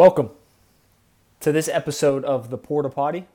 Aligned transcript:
Welcome 0.00 0.30
to 1.40 1.52
this 1.52 1.68
episode 1.68 2.24
of 2.24 2.48
the 2.48 2.56
Porta 2.56 2.88
Potty. 2.88 3.26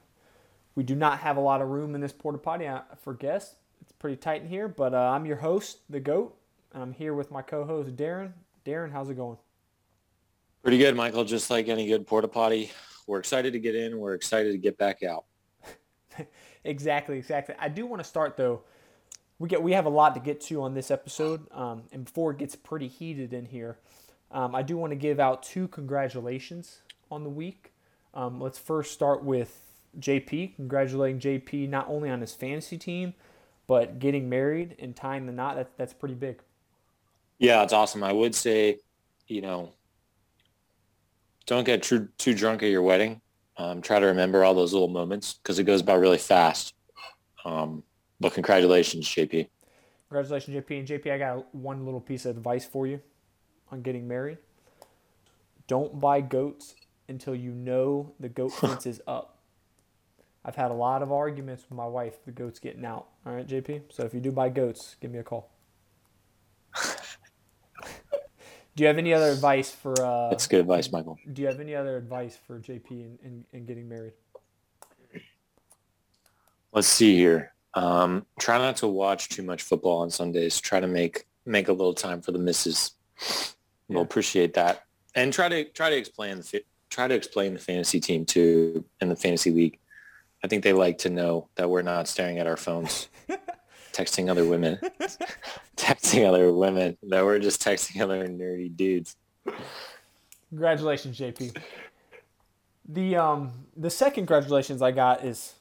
We 0.74 0.82
do 0.82 0.96
not 0.96 1.20
have 1.20 1.38
a 1.38 1.40
lot 1.40 1.62
of 1.62 1.68
room 1.68 1.94
in 1.94 2.02
this 2.02 2.12
Porta 2.12 2.40
Potty 2.40 2.66
uh, 2.66 2.80
for 3.04 3.14
guests. 3.14 3.58
It's 3.82 3.92
pretty 3.92 4.16
tight 4.16 4.42
in 4.42 4.48
here, 4.48 4.68
but 4.68 4.96
uh, 4.96 5.12
I'm 5.12 5.28
your 5.28 5.36
host, 5.36 5.82
the 5.92 6.00
GOAT, 6.00 6.36
and 6.74 6.82
I'm 6.82 6.92
here 6.92 7.14
with 7.14 7.30
my 7.30 7.44
co-host 7.44 7.96
Darren. 7.96 8.32
Darren, 8.66 8.92
how's 8.92 9.12
it 9.12 9.14
going? 9.14 9.38
Pretty 10.64 10.80
good, 10.80 10.96
Michael. 10.96 11.24
Just 11.24 11.52
like 11.52 11.68
any 11.68 11.86
good 11.86 12.08
Porta 12.08 12.28
Potty, 12.28 12.72
we're 13.06 13.20
excited 13.20 13.54
to 13.54 13.60
get 13.60 13.76
in. 13.76 14.00
We're 14.00 14.16
excited 14.16 14.52
to 14.52 14.58
get 14.58 14.76
back 14.76 15.04
out. 15.04 15.26
exactly, 16.64 17.20
exactly. 17.20 17.54
I 17.60 17.70
do 17.70 17.86
want 17.86 18.02
to 18.02 18.10
start 18.10 18.38
though. 18.38 18.64
We 19.38 19.50
get 19.50 19.62
we 19.62 19.74
have 19.74 19.86
a 19.86 19.90
lot 19.90 20.16
to 20.16 20.20
get 20.20 20.42
to 20.42 20.64
on 20.64 20.74
this 20.74 20.90
episode, 20.90 21.46
um, 21.52 21.84
and 21.92 22.06
before 22.06 22.32
it 22.32 22.40
gets 22.40 22.56
pretty 22.56 22.88
heated 22.88 23.34
in 23.34 23.46
here, 23.46 23.78
um, 24.36 24.54
I 24.54 24.64
do 24.64 24.76
want 24.76 24.92
to 24.92 24.98
give 24.98 25.18
out 25.18 25.44
two 25.44 25.70
congratulations 25.70 26.82
on 27.10 27.24
the 27.24 27.30
week. 27.30 27.72
Um, 28.14 28.42
let's 28.42 28.60
first 28.60 28.92
start 28.92 29.24
with 29.24 29.62
JP. 29.98 30.58
Congratulating 30.58 31.22
JP 31.22 31.70
not 31.70 31.88
only 31.88 32.10
on 32.10 32.20
his 32.20 32.34
fantasy 32.34 32.78
team, 32.78 33.14
but 33.66 33.98
getting 33.98 34.28
married 34.28 34.76
and 34.78 34.94
tying 34.94 35.26
the 35.26 35.32
knot. 35.32 35.56
That, 35.56 35.78
that's 35.78 35.94
pretty 35.94 36.16
big. 36.16 36.42
Yeah, 37.40 37.64
it's 37.64 37.72
awesome. 37.72 38.04
I 38.04 38.12
would 38.12 38.36
say, 38.36 38.80
you 39.28 39.40
know, 39.40 39.72
don't 41.46 41.64
get 41.64 41.84
too, 41.84 42.10
too 42.18 42.34
drunk 42.34 42.62
at 42.62 42.70
your 42.70 42.82
wedding. 42.82 43.22
Um, 43.56 43.82
try 43.82 44.00
to 44.00 44.06
remember 44.08 44.44
all 44.44 44.54
those 44.54 44.74
little 44.74 44.90
moments 44.90 45.36
because 45.36 45.60
it 45.60 45.64
goes 45.64 45.82
by 45.82 45.94
really 45.94 46.18
fast. 46.18 46.74
Um, 47.46 47.84
but 48.20 48.34
congratulations, 48.34 49.08
JP. 49.08 49.48
Congratulations, 50.10 50.58
JP. 50.58 50.80
And 50.80 50.88
JP, 50.90 51.12
I 51.14 51.18
got 51.18 51.56
one 51.56 51.86
little 51.86 52.02
piece 52.02 52.26
of 52.26 52.36
advice 52.36 52.66
for 52.66 52.86
you 52.86 53.00
on 53.72 53.82
getting 53.82 54.08
married. 54.08 54.38
Don't 55.68 56.00
buy 56.00 56.22
goats 56.22 56.76
until 57.08 57.36
you 57.36 57.52
know 57.52 58.14
the 58.20 58.30
goat 58.30 58.50
fence 58.50 58.86
is 58.86 59.02
up. 59.08 59.40
I've 60.44 60.56
had 60.56 60.70
a 60.70 60.76
lot 60.76 61.02
of 61.02 61.12
arguments 61.12 61.64
with 61.68 61.76
my 61.76 61.88
wife, 61.88 62.24
the 62.26 62.32
goats 62.32 62.60
getting 62.60 62.86
out. 62.86 63.08
All 63.26 63.34
right, 63.34 63.48
JP? 63.48 63.82
So 63.90 64.04
if 64.04 64.14
you 64.14 64.20
do 64.20 64.32
buy 64.32 64.50
goats, 64.50 64.96
give 65.02 65.12
me 65.12 65.18
a 65.18 65.24
call. 65.24 65.50
do 68.76 68.84
you 68.84 68.86
have 68.86 69.00
any 69.00 69.12
other 69.12 69.32
advice 69.32 69.72
for. 69.72 70.00
Uh, 70.00 70.30
That's 70.30 70.46
good 70.46 70.60
advice, 70.60 70.92
Michael. 70.92 71.18
Do 71.34 71.42
you 71.42 71.48
have 71.48 71.60
any 71.60 71.74
other 71.74 71.98
advice 71.98 72.38
for 72.46 72.60
JP 72.60 72.92
in, 72.92 73.18
in, 73.24 73.46
in 73.54 73.66
getting 73.66 73.90
married? 73.90 74.14
Let's 76.72 76.88
see 76.88 77.16
here. 77.16 77.54
Um, 77.74 78.26
try 78.40 78.58
not 78.58 78.78
to 78.78 78.88
watch 78.88 79.30
too 79.30 79.44
much 79.44 79.64
football 79.64 80.02
on 80.02 80.12
Sundays. 80.12 80.60
Try 80.60 80.80
to 80.80 80.88
make 80.88 81.26
make 81.46 81.70
a 81.70 81.74
little 81.74 81.94
time 81.94 82.22
for 82.22 82.32
the 82.32 82.40
misses. 82.40 82.92
We'll 83.88 84.02
appreciate 84.02 84.54
that, 84.56 84.86
and 85.14 85.32
try 85.32 85.50
to 85.50 85.66
try 85.66 85.90
to 85.90 85.96
explain 85.96 86.38
the 86.38 86.64
try 86.90 87.08
to 87.08 87.14
explain 87.14 87.54
the 87.54 87.60
fantasy 87.60 88.00
team 88.00 88.26
too 88.26 88.86
in 89.02 89.10
the 89.10 89.16
fantasy 89.16 89.52
league. 89.52 89.78
I 90.44 90.48
think 90.48 90.64
they 90.64 90.74
like 90.74 91.00
to 91.00 91.10
know 91.10 91.50
that 91.56 91.70
we're 91.70 91.82
not 91.82 92.08
staring 92.08 92.40
at 92.40 92.48
our 92.48 92.58
phones, 92.58 93.10
texting 93.94 94.30
other 94.30 94.46
women, 94.46 94.80
texting 95.78 96.28
other 96.28 96.52
women. 96.52 96.98
That 97.04 97.26
we're 97.26 97.40
just 97.40 97.62
texting 97.62 98.02
other 98.02 98.28
nerdy 98.28 98.76
dudes. 98.76 99.16
Congratulations, 100.50 101.20
JP. 101.20 101.58
The 102.88 103.16
um 103.16 103.52
the 103.76 103.90
second 103.90 104.28
congratulations 104.28 104.82
I 104.82 104.92
got 104.92 105.26
is 105.26 105.56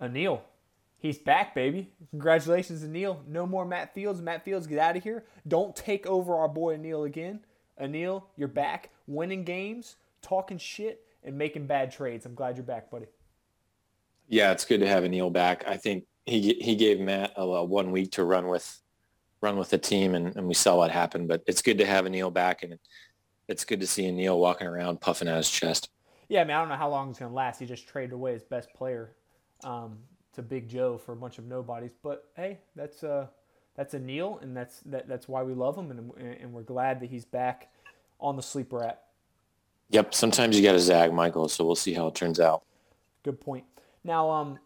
Anil. 0.00 0.40
He's 1.02 1.18
back, 1.18 1.52
baby. 1.52 1.90
Congratulations, 2.10 2.84
Anil. 2.84 3.26
No 3.26 3.44
more 3.44 3.64
Matt 3.64 3.92
Fields. 3.92 4.22
Matt 4.22 4.44
Fields, 4.44 4.68
get 4.68 4.78
out 4.78 4.96
of 4.96 5.02
here. 5.02 5.24
Don't 5.48 5.74
take 5.74 6.06
over 6.06 6.36
our 6.36 6.46
boy 6.46 6.76
Anil 6.76 7.04
again. 7.04 7.40
Anil, 7.80 8.22
you're 8.36 8.46
back, 8.46 8.90
winning 9.08 9.42
games, 9.42 9.96
talking 10.22 10.58
shit, 10.58 11.04
and 11.24 11.36
making 11.36 11.66
bad 11.66 11.90
trades. 11.90 12.24
I'm 12.24 12.36
glad 12.36 12.56
you're 12.56 12.62
back, 12.62 12.88
buddy. 12.88 13.06
Yeah, 14.28 14.52
it's 14.52 14.64
good 14.64 14.78
to 14.78 14.86
have 14.86 15.02
Anil 15.02 15.32
back. 15.32 15.64
I 15.66 15.76
think 15.76 16.04
he 16.24 16.54
he 16.60 16.76
gave 16.76 17.00
Matt 17.00 17.32
a, 17.36 17.42
a 17.42 17.64
one 17.64 17.90
week 17.90 18.12
to 18.12 18.22
run 18.22 18.46
with 18.46 18.80
run 19.40 19.56
with 19.56 19.70
the 19.70 19.78
team, 19.78 20.14
and, 20.14 20.36
and 20.36 20.46
we 20.46 20.54
saw 20.54 20.76
what 20.76 20.92
happened. 20.92 21.26
But 21.26 21.42
it's 21.48 21.62
good 21.62 21.78
to 21.78 21.84
have 21.84 22.04
Anil 22.04 22.32
back, 22.32 22.62
and 22.62 22.78
it's 23.48 23.64
good 23.64 23.80
to 23.80 23.88
see 23.88 24.04
Anil 24.04 24.38
walking 24.38 24.68
around 24.68 25.00
puffing 25.00 25.26
out 25.26 25.38
his 25.38 25.50
chest. 25.50 25.90
Yeah, 26.28 26.42
I 26.42 26.44
mean, 26.44 26.56
I 26.56 26.60
don't 26.60 26.68
know 26.68 26.76
how 26.76 26.90
long 26.90 27.10
it's 27.10 27.18
going 27.18 27.32
to 27.32 27.34
last. 27.34 27.58
He 27.58 27.66
just 27.66 27.88
traded 27.88 28.12
away 28.12 28.34
his 28.34 28.44
best 28.44 28.72
player. 28.72 29.16
Um, 29.64 29.98
to 30.34 30.42
Big 30.42 30.68
Joe 30.68 30.98
for 30.98 31.12
a 31.12 31.16
bunch 31.16 31.38
of 31.38 31.44
nobodies. 31.46 31.92
But 32.02 32.28
hey, 32.36 32.58
that's 32.76 33.02
a 33.02 33.30
that's 33.76 33.94
Anil, 33.94 34.42
and 34.42 34.56
that's 34.56 34.80
that, 34.80 35.08
that's 35.08 35.28
why 35.28 35.42
we 35.42 35.54
love 35.54 35.76
him, 35.76 35.90
and 35.90 36.12
and 36.40 36.52
we're 36.52 36.62
glad 36.62 37.00
that 37.00 37.10
he's 37.10 37.24
back 37.24 37.72
on 38.20 38.36
the 38.36 38.42
sleeper 38.42 38.84
app. 38.84 39.02
Yep. 39.90 40.14
Sometimes 40.14 40.56
you 40.56 40.62
got 40.62 40.72
to 40.72 40.80
zag, 40.80 41.12
Michael. 41.12 41.48
So 41.48 41.64
we'll 41.64 41.74
see 41.74 41.92
how 41.92 42.06
it 42.06 42.14
turns 42.14 42.40
out. 42.40 42.62
Good 43.22 43.40
point. 43.40 43.64
Now, 44.04 44.30
um, 44.30 44.58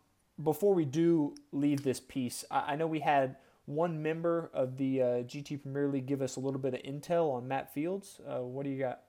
before 0.42 0.72
we 0.72 0.84
do 0.84 1.34
leave 1.52 1.82
this 1.82 1.98
piece, 1.98 2.44
I, 2.50 2.72
I 2.72 2.76
know 2.76 2.86
we 2.86 3.00
had 3.00 3.36
one 3.66 4.00
member 4.00 4.50
of 4.54 4.76
the 4.76 5.02
uh, 5.02 5.06
GT 5.24 5.62
Premier 5.62 5.88
League 5.88 6.06
give 6.06 6.22
us 6.22 6.36
a 6.36 6.40
little 6.40 6.60
bit 6.60 6.74
of 6.74 6.82
intel 6.82 7.32
on 7.32 7.48
Matt 7.48 7.74
Fields. 7.74 8.20
Uh, 8.26 8.38
what 8.38 8.62
do 8.64 8.70
you 8.70 8.78
got? 8.78 9.02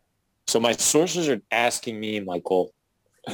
So 0.47 0.59
my 0.59 0.71
sources 0.71 1.29
are 1.29 1.41
asking 1.51 1.99
me, 1.99 2.19
Michael, 2.19 2.73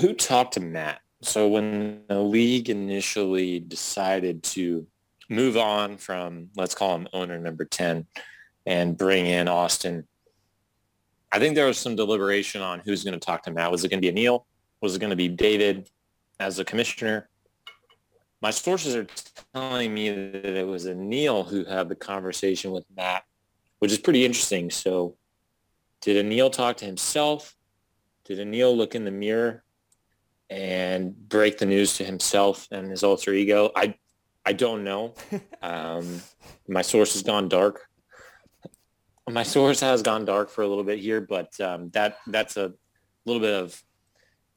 who 0.01 0.13
talked 0.13 0.55
to 0.55 0.59
Matt? 0.59 0.99
So 1.23 1.47
when 1.47 2.01
the 2.07 2.19
league 2.19 2.69
initially 2.69 3.59
decided 3.59 4.43
to 4.43 4.85
move 5.29 5.57
on 5.57 5.97
from, 5.97 6.49
let's 6.55 6.75
call 6.75 6.95
him 6.95 7.07
owner 7.13 7.39
number 7.39 7.65
10 7.65 8.05
and 8.65 8.97
bring 8.97 9.25
in 9.25 9.47
Austin, 9.47 10.05
I 11.31 11.39
think 11.39 11.55
there 11.55 11.65
was 11.65 11.77
some 11.77 11.95
deliberation 11.95 12.61
on 12.61 12.81
who's 12.83 13.03
going 13.03 13.19
to 13.19 13.25
talk 13.25 13.43
to 13.43 13.51
Matt. 13.51 13.71
Was 13.71 13.83
it 13.83 13.89
going 13.89 14.01
to 14.01 14.11
be 14.11 14.21
Anil? 14.21 14.43
Was 14.81 14.95
it 14.95 14.99
going 14.99 15.09
to 15.09 15.15
be 15.15 15.29
David 15.29 15.89
as 16.39 16.59
a 16.59 16.65
commissioner? 16.65 17.29
My 18.41 18.51
sources 18.51 18.95
are 18.95 19.07
telling 19.53 19.93
me 19.93 20.09
that 20.09 20.45
it 20.45 20.67
was 20.67 20.85
Anil 20.85 21.47
who 21.47 21.63
had 21.63 21.87
the 21.87 21.95
conversation 21.95 22.71
with 22.71 22.85
Matt, 22.95 23.23
which 23.79 23.91
is 23.91 23.97
pretty 23.97 24.25
interesting. 24.25 24.69
So 24.69 25.15
did 26.01 26.23
Anil 26.23 26.51
talk 26.51 26.77
to 26.77 26.85
himself? 26.85 27.55
Did 28.25 28.39
Anil 28.39 28.75
look 28.75 28.93
in 28.93 29.05
the 29.05 29.11
mirror 29.11 29.63
and 30.53 31.15
break 31.29 31.57
the 31.57 31.65
news 31.65 31.97
to 31.97 32.03
himself 32.03 32.67
and 32.71 32.91
his 32.91 33.03
alter 33.03 33.33
ego. 33.33 33.71
I 33.75 33.95
I 34.45 34.53
don't 34.53 34.83
know. 34.83 35.15
Um, 35.63 36.21
my 36.67 36.81
source 36.81 37.13
has 37.13 37.23
gone 37.23 37.47
dark. 37.47 37.87
My 39.29 39.43
source 39.43 39.79
has 39.79 40.01
gone 40.01 40.25
dark 40.25 40.49
for 40.49 40.61
a 40.61 40.67
little 40.67 40.83
bit 40.83 40.99
here, 40.99 41.21
but 41.21 41.57
um, 41.61 41.89
that 41.91 42.17
that's 42.27 42.57
a 42.57 42.73
little 43.25 43.39
bit 43.39 43.53
of 43.53 43.81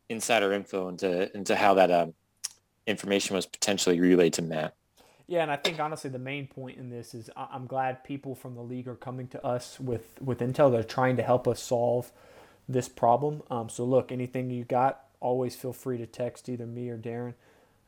insider 0.08 0.52
info 0.52 0.88
into 0.88 1.34
into 1.36 1.54
how 1.54 1.74
that 1.74 1.92
um, 1.92 2.12
information 2.88 3.36
was 3.36 3.46
potentially 3.46 4.00
relayed 4.00 4.32
to 4.32 4.42
Matt. 4.42 4.74
Yeah, 5.28 5.42
and 5.42 5.50
I 5.52 5.56
think 5.56 5.78
honestly 5.78 6.10
the 6.10 6.18
main 6.18 6.48
point 6.48 6.76
in 6.76 6.90
this 6.90 7.14
is 7.14 7.30
I'm 7.36 7.68
glad 7.68 8.02
people 8.02 8.34
from 8.34 8.56
the 8.56 8.62
league 8.62 8.88
are 8.88 8.96
coming 8.96 9.28
to 9.28 9.46
us 9.46 9.78
with 9.78 10.20
with 10.20 10.40
intel. 10.40 10.72
They're 10.72 10.82
trying 10.82 11.16
to 11.18 11.22
help 11.22 11.46
us 11.46 11.62
solve 11.62 12.10
this 12.68 12.88
problem. 12.88 13.44
Um, 13.48 13.68
so 13.68 13.84
look, 13.84 14.10
anything 14.10 14.50
you 14.50 14.64
got, 14.64 15.05
always 15.20 15.56
feel 15.56 15.72
free 15.72 15.98
to 15.98 16.06
text 16.06 16.48
either 16.48 16.66
me 16.66 16.88
or 16.88 16.98
Darren 16.98 17.34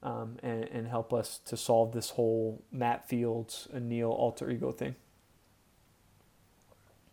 um, 0.02 0.36
and, 0.42 0.64
and 0.64 0.88
help 0.88 1.12
us 1.12 1.38
to 1.46 1.56
solve 1.56 1.92
this 1.92 2.10
whole 2.10 2.62
Matt 2.70 3.08
Fields 3.08 3.68
and 3.72 3.88
Neil 3.88 4.10
alter 4.10 4.50
ego 4.50 4.72
thing. 4.72 4.94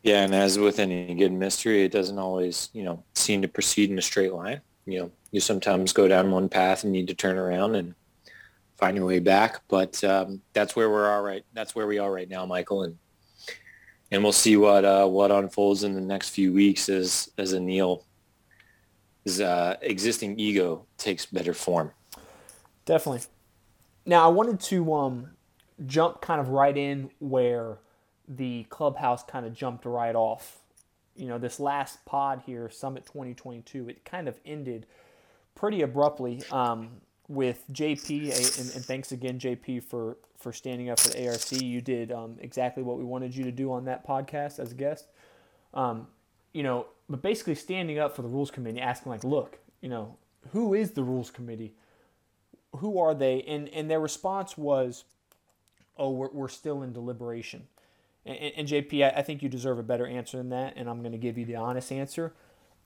Yeah, 0.03 0.21
and 0.21 0.35
as 0.35 0.59
with 0.59 0.77
any 0.77 1.15
good 1.15 1.31
mystery, 1.31 1.83
it 1.83 1.91
doesn't 1.91 2.19
always, 2.19 2.69
you 2.73 2.83
know, 2.83 3.03
seem 3.15 3.41
to 3.41 3.47
proceed 3.47 3.89
in 3.89 3.97
a 3.97 4.03
straight 4.03 4.33
line. 4.33 4.61
You 4.85 4.99
know, 4.99 5.11
you 5.31 5.39
sometimes 5.39 5.93
go 5.93 6.07
down 6.07 6.29
one 6.29 6.47
path 6.47 6.83
and 6.83 6.93
need 6.93 7.07
to 7.07 7.15
turn 7.15 7.37
around 7.37 7.73
and 7.73 7.95
find 8.77 8.95
your 8.95 9.07
way 9.07 9.17
back. 9.17 9.61
But 9.67 10.03
um, 10.03 10.41
that's 10.53 10.75
where 10.75 10.91
we're 10.91 11.11
all 11.11 11.23
right. 11.23 11.43
That's 11.53 11.73
where 11.73 11.87
we 11.87 11.97
are 11.97 12.11
right 12.11 12.29
now, 12.29 12.45
Michael, 12.45 12.83
and 12.83 12.99
and 14.11 14.21
we'll 14.21 14.31
see 14.31 14.57
what 14.57 14.85
uh, 14.85 15.07
what 15.07 15.31
unfolds 15.31 15.83
in 15.83 15.95
the 15.95 16.01
next 16.01 16.29
few 16.29 16.53
weeks 16.53 16.87
as 16.87 17.31
as 17.39 17.55
Anil 17.55 18.03
his 19.25 19.41
uh, 19.41 19.75
existing 19.81 20.39
ego 20.39 20.85
takes 20.97 21.25
better 21.25 21.53
form. 21.53 21.91
Definitely. 22.85 23.23
Now 24.05 24.23
I 24.25 24.27
wanted 24.27 24.59
to 24.61 24.93
um, 24.93 25.31
jump 25.85 26.21
kind 26.21 26.39
of 26.39 26.49
right 26.49 26.77
in 26.77 27.09
where 27.19 27.79
the 28.27 28.65
clubhouse 28.69 29.23
kind 29.23 29.45
of 29.45 29.53
jumped 29.53 29.85
right 29.85 30.15
off. 30.15 30.59
You 31.15 31.27
know, 31.27 31.39
this 31.39 31.59
last 31.59 32.05
pod 32.05 32.43
here, 32.45 32.69
Summit 32.69 33.05
2022, 33.05 33.89
it 33.89 34.05
kind 34.05 34.27
of 34.27 34.39
ended 34.45 34.85
pretty 35.55 35.81
abruptly 35.81 36.43
um, 36.51 36.89
with 37.27 37.63
JP, 37.71 38.25
and, 38.59 38.75
and, 38.75 38.85
thanks 38.85 39.11
again, 39.11 39.39
JP, 39.39 39.83
for 39.83 40.17
for 40.37 40.51
standing 40.51 40.89
up 40.89 40.99
for 40.99 41.17
ARC. 41.17 41.51
You 41.53 41.81
did 41.81 42.11
um, 42.11 42.37
exactly 42.41 42.83
what 42.83 42.97
we 42.97 43.05
wanted 43.05 43.35
you 43.35 43.45
to 43.45 43.51
do 43.51 43.71
on 43.71 43.85
that 43.85 44.05
podcast 44.05 44.59
as 44.59 44.71
a 44.73 44.75
guest. 44.75 45.07
Um, 45.73 46.07
you 46.53 46.61
know, 46.61 46.87
but 47.09 47.21
basically 47.21 47.55
standing 47.55 47.99
up 47.99 48.15
for 48.15 48.21
the 48.21 48.27
rules 48.27 48.51
committee, 48.51 48.79
asking 48.79 49.11
like, 49.11 49.23
look, 49.23 49.59
you 49.81 49.89
know, 49.89 50.17
who 50.51 50.73
is 50.73 50.91
the 50.91 51.03
rules 51.03 51.29
committee? 51.29 51.73
Who 52.77 52.99
are 52.99 53.13
they? 53.13 53.41
And 53.43 53.69
and 53.69 53.89
their 53.89 53.99
response 53.99 54.57
was, 54.57 55.05
oh, 55.97 56.11
we're, 56.11 56.29
we're 56.31 56.47
still 56.47 56.81
in 56.83 56.93
deliberation. 56.93 57.67
And, 58.25 58.37
and 58.57 58.67
JP, 58.67 59.05
I, 59.05 59.19
I 59.19 59.21
think 59.21 59.43
you 59.43 59.49
deserve 59.49 59.79
a 59.79 59.83
better 59.83 60.07
answer 60.07 60.37
than 60.37 60.49
that, 60.49 60.73
and 60.75 60.89
I'm 60.89 61.01
going 61.01 61.11
to 61.11 61.17
give 61.17 61.37
you 61.37 61.45
the 61.45 61.55
honest 61.55 61.91
answer. 61.91 62.33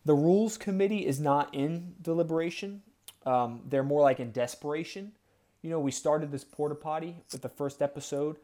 The 0.05 0.13
rules 0.13 0.57
committee 0.57 1.05
is 1.05 1.19
not 1.19 1.53
in 1.53 1.95
deliberation. 2.01 2.81
Um, 3.25 3.61
they're 3.67 3.83
more 3.83 4.01
like 4.01 4.19
in 4.19 4.31
desperation. 4.31 5.13
You 5.61 5.69
know, 5.69 5.79
we 5.79 5.91
started 5.91 6.31
this 6.31 6.43
porta 6.43 6.75
potty 6.75 7.17
with 7.31 7.41
the 7.41 7.49
first 7.49 7.81
episode 7.81 8.37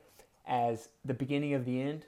as 0.45 0.89
the 1.04 1.13
beginning 1.13 1.54
of 1.54 1.66
the 1.66 1.81
end. 1.81 2.06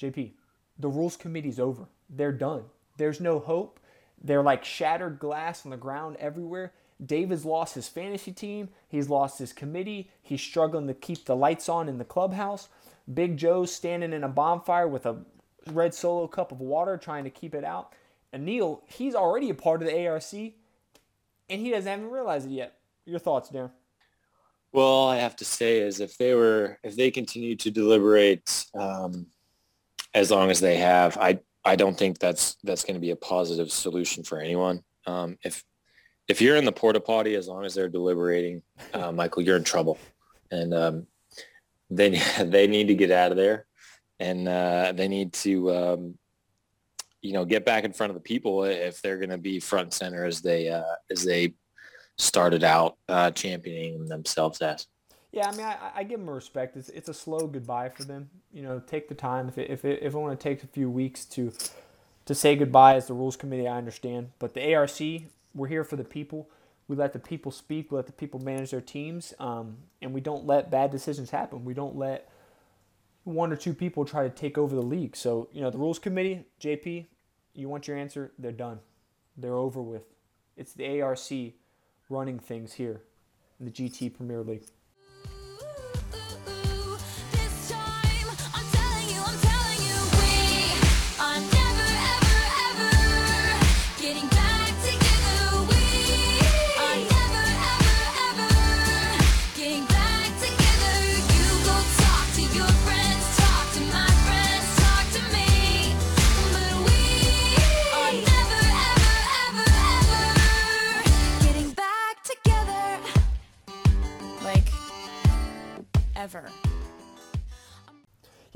JP, 0.00 0.32
the 0.78 0.88
rules 0.88 1.16
committee's 1.16 1.60
over. 1.60 1.86
They're 2.08 2.32
done. 2.32 2.64
There's 2.96 3.20
no 3.20 3.38
hope. 3.38 3.80
They're 4.22 4.42
like 4.42 4.64
shattered 4.64 5.18
glass 5.18 5.64
on 5.64 5.70
the 5.70 5.76
ground 5.76 6.16
everywhere. 6.18 6.72
David's 7.04 7.44
lost 7.44 7.74
his 7.74 7.88
fantasy 7.88 8.32
team. 8.32 8.70
He's 8.88 9.10
lost 9.10 9.38
his 9.38 9.52
committee. 9.52 10.10
He's 10.22 10.40
struggling 10.40 10.86
to 10.86 10.94
keep 10.94 11.24
the 11.24 11.36
lights 11.36 11.68
on 11.68 11.88
in 11.88 11.98
the 11.98 12.04
clubhouse. 12.04 12.68
Big 13.12 13.36
Joe's 13.36 13.72
standing 13.72 14.12
in 14.12 14.24
a 14.24 14.28
bonfire 14.28 14.88
with 14.88 15.04
a 15.06 15.18
red 15.66 15.94
solo 15.94 16.26
cup 16.26 16.52
of 16.52 16.60
water 16.60 16.96
trying 16.96 17.24
to 17.24 17.30
keep 17.30 17.54
it 17.54 17.64
out. 17.64 17.92
And 18.32 18.44
Neil, 18.44 18.82
he's 18.86 19.14
already 19.14 19.50
a 19.50 19.54
part 19.54 19.82
of 19.82 19.88
the 19.88 20.06
ARC 20.06 20.32
and 20.32 21.60
he 21.60 21.70
doesn't 21.70 21.92
even 21.92 22.10
realize 22.10 22.46
it 22.46 22.50
yet. 22.50 22.78
Your 23.04 23.18
thoughts, 23.18 23.50
Darren? 23.50 23.70
Well, 24.72 24.86
all 24.86 25.08
I 25.08 25.16
have 25.18 25.36
to 25.36 25.44
say 25.44 25.78
is 25.78 26.00
if 26.00 26.18
they 26.18 26.34
were, 26.34 26.78
if 26.82 26.96
they 26.96 27.10
continue 27.10 27.56
to 27.56 27.70
deliberate 27.70 28.66
um, 28.74 29.26
as 30.16 30.30
long 30.30 30.50
as 30.50 30.60
they 30.60 30.78
have, 30.78 31.18
I, 31.18 31.38
I 31.62 31.76
don't 31.76 31.96
think 31.96 32.18
that's 32.18 32.56
that's 32.64 32.84
going 32.84 32.94
to 32.94 33.00
be 33.00 33.10
a 33.10 33.16
positive 33.16 33.70
solution 33.70 34.24
for 34.24 34.40
anyone. 34.40 34.82
Um, 35.06 35.36
if 35.44 35.62
if 36.26 36.40
you're 36.40 36.56
in 36.56 36.64
the 36.64 36.72
porta 36.72 37.00
potty, 37.00 37.34
as 37.34 37.46
long 37.46 37.64
as 37.64 37.74
they're 37.74 37.90
deliberating, 37.90 38.62
uh, 38.94 39.12
Michael, 39.12 39.42
you're 39.42 39.58
in 39.58 39.62
trouble, 39.62 39.98
and 40.50 40.72
um, 40.72 41.06
they 41.90 42.18
they 42.42 42.66
need 42.66 42.88
to 42.88 42.94
get 42.94 43.10
out 43.10 43.30
of 43.30 43.36
there, 43.36 43.66
and 44.18 44.48
uh, 44.48 44.92
they 44.96 45.06
need 45.06 45.34
to 45.34 45.70
um, 45.74 46.18
you 47.20 47.34
know 47.34 47.44
get 47.44 47.66
back 47.66 47.84
in 47.84 47.92
front 47.92 48.10
of 48.10 48.14
the 48.14 48.22
people 48.22 48.64
if 48.64 49.02
they're 49.02 49.18
going 49.18 49.30
to 49.30 49.38
be 49.38 49.60
front 49.60 49.84
and 49.84 49.92
center 49.92 50.24
as 50.24 50.40
they 50.40 50.70
uh, 50.70 50.96
as 51.10 51.24
they 51.24 51.52
started 52.16 52.64
out 52.64 52.96
uh, 53.10 53.30
championing 53.32 54.06
themselves 54.06 54.62
as. 54.62 54.86
Yeah, 55.36 55.50
I 55.50 55.52
mean, 55.54 55.66
I, 55.66 55.90
I 55.96 56.02
give 56.02 56.18
them 56.18 56.30
respect. 56.30 56.78
It's, 56.78 56.88
it's 56.88 57.10
a 57.10 57.14
slow 57.14 57.46
goodbye 57.46 57.90
for 57.90 58.04
them. 58.04 58.30
You 58.54 58.62
know, 58.62 58.80
take 58.86 59.10
the 59.10 59.14
time. 59.14 59.48
If 59.48 59.58
it, 59.58 59.68
if 59.68 59.84
it, 59.84 60.02
if 60.02 60.14
it 60.14 60.16
want 60.16 60.40
to 60.40 60.42
take 60.42 60.62
a 60.64 60.66
few 60.66 60.88
weeks 60.88 61.26
to 61.26 61.52
to 62.24 62.34
say 62.34 62.56
goodbye 62.56 62.94
as 62.94 63.06
the 63.06 63.12
rules 63.12 63.36
committee, 63.36 63.68
I 63.68 63.76
understand. 63.76 64.30
But 64.38 64.54
the 64.54 64.74
ARC, 64.74 64.98
we're 65.54 65.68
here 65.68 65.84
for 65.84 65.96
the 65.96 66.04
people. 66.04 66.48
We 66.88 66.96
let 66.96 67.12
the 67.12 67.18
people 67.18 67.52
speak. 67.52 67.90
We 67.90 67.96
let 67.96 68.06
the 68.06 68.12
people 68.12 68.40
manage 68.40 68.70
their 68.70 68.80
teams, 68.80 69.34
um, 69.38 69.76
and 70.00 70.14
we 70.14 70.22
don't 70.22 70.46
let 70.46 70.70
bad 70.70 70.90
decisions 70.90 71.28
happen. 71.28 71.66
We 71.66 71.74
don't 71.74 71.96
let 71.96 72.30
one 73.24 73.52
or 73.52 73.56
two 73.56 73.74
people 73.74 74.06
try 74.06 74.22
to 74.22 74.30
take 74.30 74.56
over 74.56 74.74
the 74.74 74.80
league. 74.80 75.14
So 75.16 75.50
you 75.52 75.60
know, 75.60 75.68
the 75.68 75.76
rules 75.76 75.98
committee, 75.98 76.46
JP, 76.62 77.04
you 77.54 77.68
want 77.68 77.86
your 77.86 77.98
answer? 77.98 78.32
They're 78.38 78.52
done. 78.52 78.78
They're 79.36 79.52
over 79.52 79.82
with. 79.82 80.04
It's 80.56 80.72
the 80.72 81.02
ARC 81.02 81.28
running 82.08 82.38
things 82.38 82.72
here 82.72 83.02
in 83.60 83.66
the 83.66 83.72
GT 83.72 84.16
Premier 84.16 84.42
League. 84.42 84.64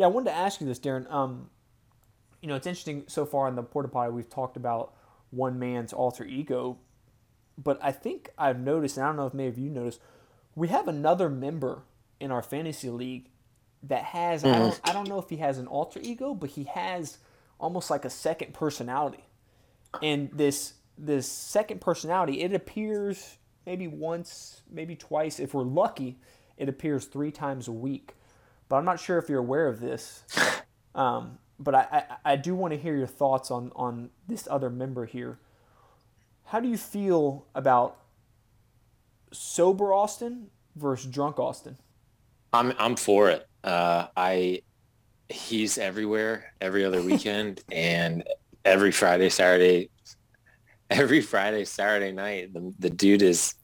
Yeah, 0.00 0.06
I 0.06 0.08
wanted 0.08 0.30
to 0.30 0.36
ask 0.36 0.62
you 0.62 0.66
this, 0.66 0.78
Darren. 0.78 1.12
Um, 1.12 1.50
you 2.40 2.48
know, 2.48 2.54
it's 2.54 2.66
interesting 2.66 3.04
so 3.06 3.26
far 3.26 3.48
in 3.48 3.54
the 3.54 3.62
porta 3.62 3.86
potty 3.86 4.10
we've 4.10 4.30
talked 4.30 4.56
about 4.56 4.94
one 5.28 5.58
man's 5.58 5.92
alter 5.92 6.24
ego, 6.24 6.78
but 7.58 7.78
I 7.82 7.92
think 7.92 8.30
I've 8.38 8.58
noticed, 8.58 8.96
and 8.96 9.04
I 9.04 9.10
don't 9.10 9.16
know 9.16 9.26
if 9.26 9.34
maybe 9.34 9.60
you 9.60 9.68
noticed, 9.68 10.00
we 10.54 10.68
have 10.68 10.88
another 10.88 11.28
member 11.28 11.82
in 12.18 12.30
our 12.30 12.42
fantasy 12.42 12.88
league 12.88 13.28
that 13.82 14.04
has 14.04 14.42
mm-hmm. 14.42 14.54
I 14.54 14.58
don't 14.58 14.80
I 14.84 14.92
don't 14.94 15.06
know 15.06 15.18
if 15.18 15.28
he 15.28 15.36
has 15.36 15.58
an 15.58 15.66
alter 15.66 16.00
ego, 16.02 16.32
but 16.32 16.48
he 16.48 16.64
has 16.64 17.18
almost 17.58 17.90
like 17.90 18.06
a 18.06 18.10
second 18.10 18.54
personality. 18.54 19.26
And 20.02 20.30
this 20.32 20.72
this 20.96 21.28
second 21.28 21.82
personality, 21.82 22.40
it 22.40 22.54
appears 22.54 23.36
maybe 23.66 23.86
once, 23.86 24.62
maybe 24.70 24.96
twice 24.96 25.38
if 25.38 25.52
we're 25.52 25.62
lucky 25.62 26.16
it 26.60 26.68
appears 26.68 27.06
three 27.06 27.32
times 27.32 27.68
a 27.68 27.72
week. 27.72 28.14
But 28.70 28.76
I'm 28.76 28.84
not 28.86 29.00
sure 29.00 29.18
if 29.18 29.28
you're 29.28 29.40
aware 29.40 29.66
of 29.66 29.80
this. 29.80 30.22
Um, 30.94 31.38
but 31.58 31.74
I, 31.74 31.86
I, 32.24 32.32
I 32.32 32.36
do 32.36 32.54
want 32.54 32.72
to 32.72 32.78
hear 32.78 32.96
your 32.96 33.06
thoughts 33.06 33.50
on, 33.50 33.70
on 33.76 34.10
this 34.26 34.48
other 34.50 34.70
member 34.70 35.06
here. 35.06 35.38
How 36.46 36.58
do 36.58 36.68
you 36.68 36.76
feel 36.76 37.46
about 37.54 37.98
sober 39.32 39.92
Austin 39.92 40.48
versus 40.74 41.10
drunk 41.10 41.38
Austin? 41.38 41.76
I'm 42.52 42.72
I'm 42.78 42.96
for 42.96 43.30
it. 43.30 43.46
Uh, 43.62 44.08
I 44.16 44.62
he's 45.28 45.78
everywhere 45.78 46.52
every 46.60 46.84
other 46.84 47.02
weekend 47.02 47.62
and 47.72 48.24
every 48.64 48.90
Friday, 48.90 49.28
Saturday, 49.30 49.90
every 50.90 51.20
Friday, 51.20 51.64
Saturday 51.64 52.10
night. 52.10 52.52
The, 52.52 52.74
the 52.80 52.90
dude 52.90 53.22
is 53.22 53.54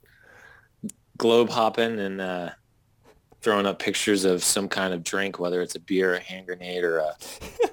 globe 1.19 1.51
hopping 1.51 1.99
and 1.99 2.21
uh, 2.21 2.51
throwing 3.47 3.65
up 3.65 3.79
pictures 3.79 4.25
of 4.25 4.43
some 4.43 4.69
kind 4.69 4.93
of 4.93 5.05
drink, 5.05 5.39
whether 5.39 5.63
it's 5.63 5.77
a 5.77 5.79
beer, 5.79 6.15
a 6.15 6.19
hand 6.19 6.47
grenade, 6.47 6.83
or 6.83 6.99
a 6.99 7.15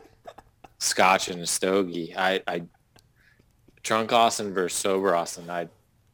scotch 0.77 1.29
and 1.29 1.41
a 1.41 1.47
stogie. 1.47 2.13
I, 2.15 2.43
I 2.47 2.61
drunk 3.81 4.13
Austin 4.13 4.53
versus 4.53 4.77
sober 4.77 5.15
Austin. 5.15 5.49
I, 5.49 5.67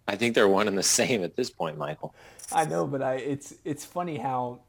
I 0.08 0.16
think 0.16 0.34
they're 0.34 0.48
one 0.48 0.70
and 0.70 0.78
the 0.78 0.84
same 1.02 1.26
at 1.26 1.36
this 1.36 1.50
point, 1.50 1.78
Michael. 1.78 2.16
I 2.54 2.64
know, 2.64 2.88
but 2.88 3.02
I 3.02 3.16
it's 3.16 3.54
it's 3.66 3.84
funny 3.84 4.18
how 4.18 4.62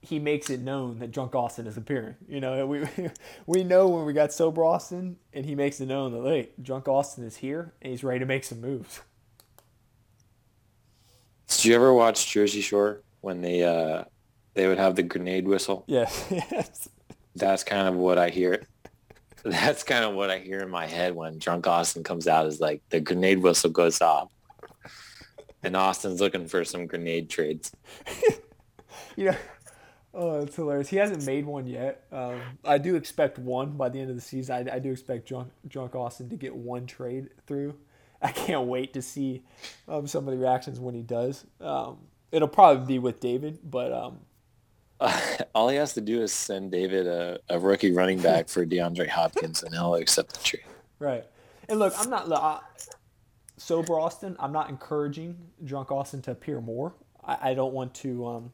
he 0.00 0.20
makes 0.20 0.48
it 0.48 0.60
known 0.60 1.00
that 1.00 1.10
drunk 1.10 1.34
Austin 1.34 1.66
is 1.66 1.76
appearing. 1.76 2.14
You 2.28 2.40
know, 2.40 2.64
we 2.68 2.86
we 3.46 3.64
know 3.64 3.88
when 3.88 4.04
we 4.04 4.12
got 4.12 4.32
sober 4.32 4.62
Austin, 4.62 5.16
and 5.32 5.44
he 5.44 5.56
makes 5.56 5.80
it 5.80 5.86
known 5.86 6.12
that 6.12 6.22
hey, 6.22 6.50
drunk 6.62 6.86
Austin 6.86 7.24
is 7.24 7.38
here 7.38 7.74
and 7.82 7.90
he's 7.90 8.04
ready 8.04 8.20
to 8.20 8.26
make 8.26 8.44
some 8.44 8.60
moves. 8.60 9.00
Did 11.48 11.64
you 11.64 11.74
ever 11.74 11.92
watch 11.92 12.30
Jersey 12.30 12.60
Shore 12.60 13.02
when 13.22 13.40
they 13.40 13.64
uh, 13.64 14.04
they 14.54 14.66
would 14.66 14.78
have 14.78 14.96
the 14.96 15.02
grenade 15.02 15.46
whistle. 15.46 15.84
Yes. 15.86 16.26
yes. 16.30 16.88
That's 17.36 17.64
kind 17.64 17.88
of 17.88 17.94
what 17.94 18.18
I 18.18 18.30
hear. 18.30 18.66
That's 19.44 19.82
kind 19.82 20.04
of 20.04 20.14
what 20.14 20.30
I 20.30 20.38
hear 20.38 20.60
in 20.60 20.70
my 20.70 20.86
head 20.86 21.14
when 21.14 21.38
drunk 21.38 21.66
Austin 21.66 22.02
comes 22.02 22.28
out 22.28 22.46
is 22.46 22.60
like 22.60 22.82
the 22.90 23.00
grenade 23.00 23.38
whistle 23.38 23.70
goes 23.70 24.00
off. 24.00 24.30
And 25.62 25.76
Austin's 25.76 26.20
looking 26.20 26.46
for 26.46 26.64
some 26.64 26.86
grenade 26.86 27.30
trades. 27.30 27.72
you 29.16 29.26
know, 29.26 29.36
oh, 30.14 30.40
it's 30.40 30.56
hilarious. 30.56 30.88
He 30.88 30.96
hasn't 30.96 31.24
made 31.24 31.44
one 31.44 31.66
yet. 31.66 32.04
Um, 32.10 32.40
I 32.64 32.78
do 32.78 32.96
expect 32.96 33.38
one 33.38 33.72
by 33.72 33.88
the 33.88 34.00
end 34.00 34.10
of 34.10 34.16
the 34.16 34.22
season. 34.22 34.68
I, 34.68 34.76
I 34.76 34.78
do 34.78 34.90
expect 34.90 35.26
drunk, 35.26 35.52
drunk 35.68 35.94
Austin 35.94 36.28
to 36.30 36.36
get 36.36 36.54
one 36.54 36.86
trade 36.86 37.28
through. 37.46 37.74
I 38.22 38.32
can't 38.32 38.66
wait 38.66 38.92
to 38.94 39.02
see 39.02 39.44
um, 39.88 40.06
some 40.06 40.28
of 40.28 40.34
the 40.34 40.38
reactions 40.38 40.78
when 40.78 40.94
he 40.94 41.02
does. 41.02 41.46
Um, 41.60 41.98
it'll 42.32 42.48
probably 42.48 42.86
be 42.86 42.98
with 42.98 43.20
David, 43.20 43.58
but 43.64 43.92
um, 43.92 44.18
all 45.54 45.68
he 45.68 45.76
has 45.76 45.94
to 45.94 46.00
do 46.00 46.22
is 46.22 46.32
send 46.32 46.72
David 46.72 47.06
a, 47.06 47.38
a 47.48 47.58
rookie 47.58 47.92
running 47.92 48.20
back 48.20 48.48
for 48.48 48.66
DeAndre 48.66 49.08
Hopkins, 49.08 49.62
and 49.62 49.74
he'll 49.74 49.94
accept 49.94 50.34
the 50.34 50.44
trade. 50.44 50.64
Right. 50.98 51.24
And 51.68 51.78
look, 51.78 51.94
I'm 51.98 52.10
not 52.10 52.28
look, 52.28 52.62
sober 53.56 53.98
Austin. 53.98 54.36
I'm 54.38 54.52
not 54.52 54.68
encouraging 54.68 55.36
drunk 55.64 55.90
Austin 55.90 56.20
to 56.22 56.32
appear 56.32 56.60
more. 56.60 56.94
I, 57.24 57.50
I 57.50 57.54
don't 57.54 57.72
want 57.72 57.94
to, 57.96 58.26
um, 58.26 58.52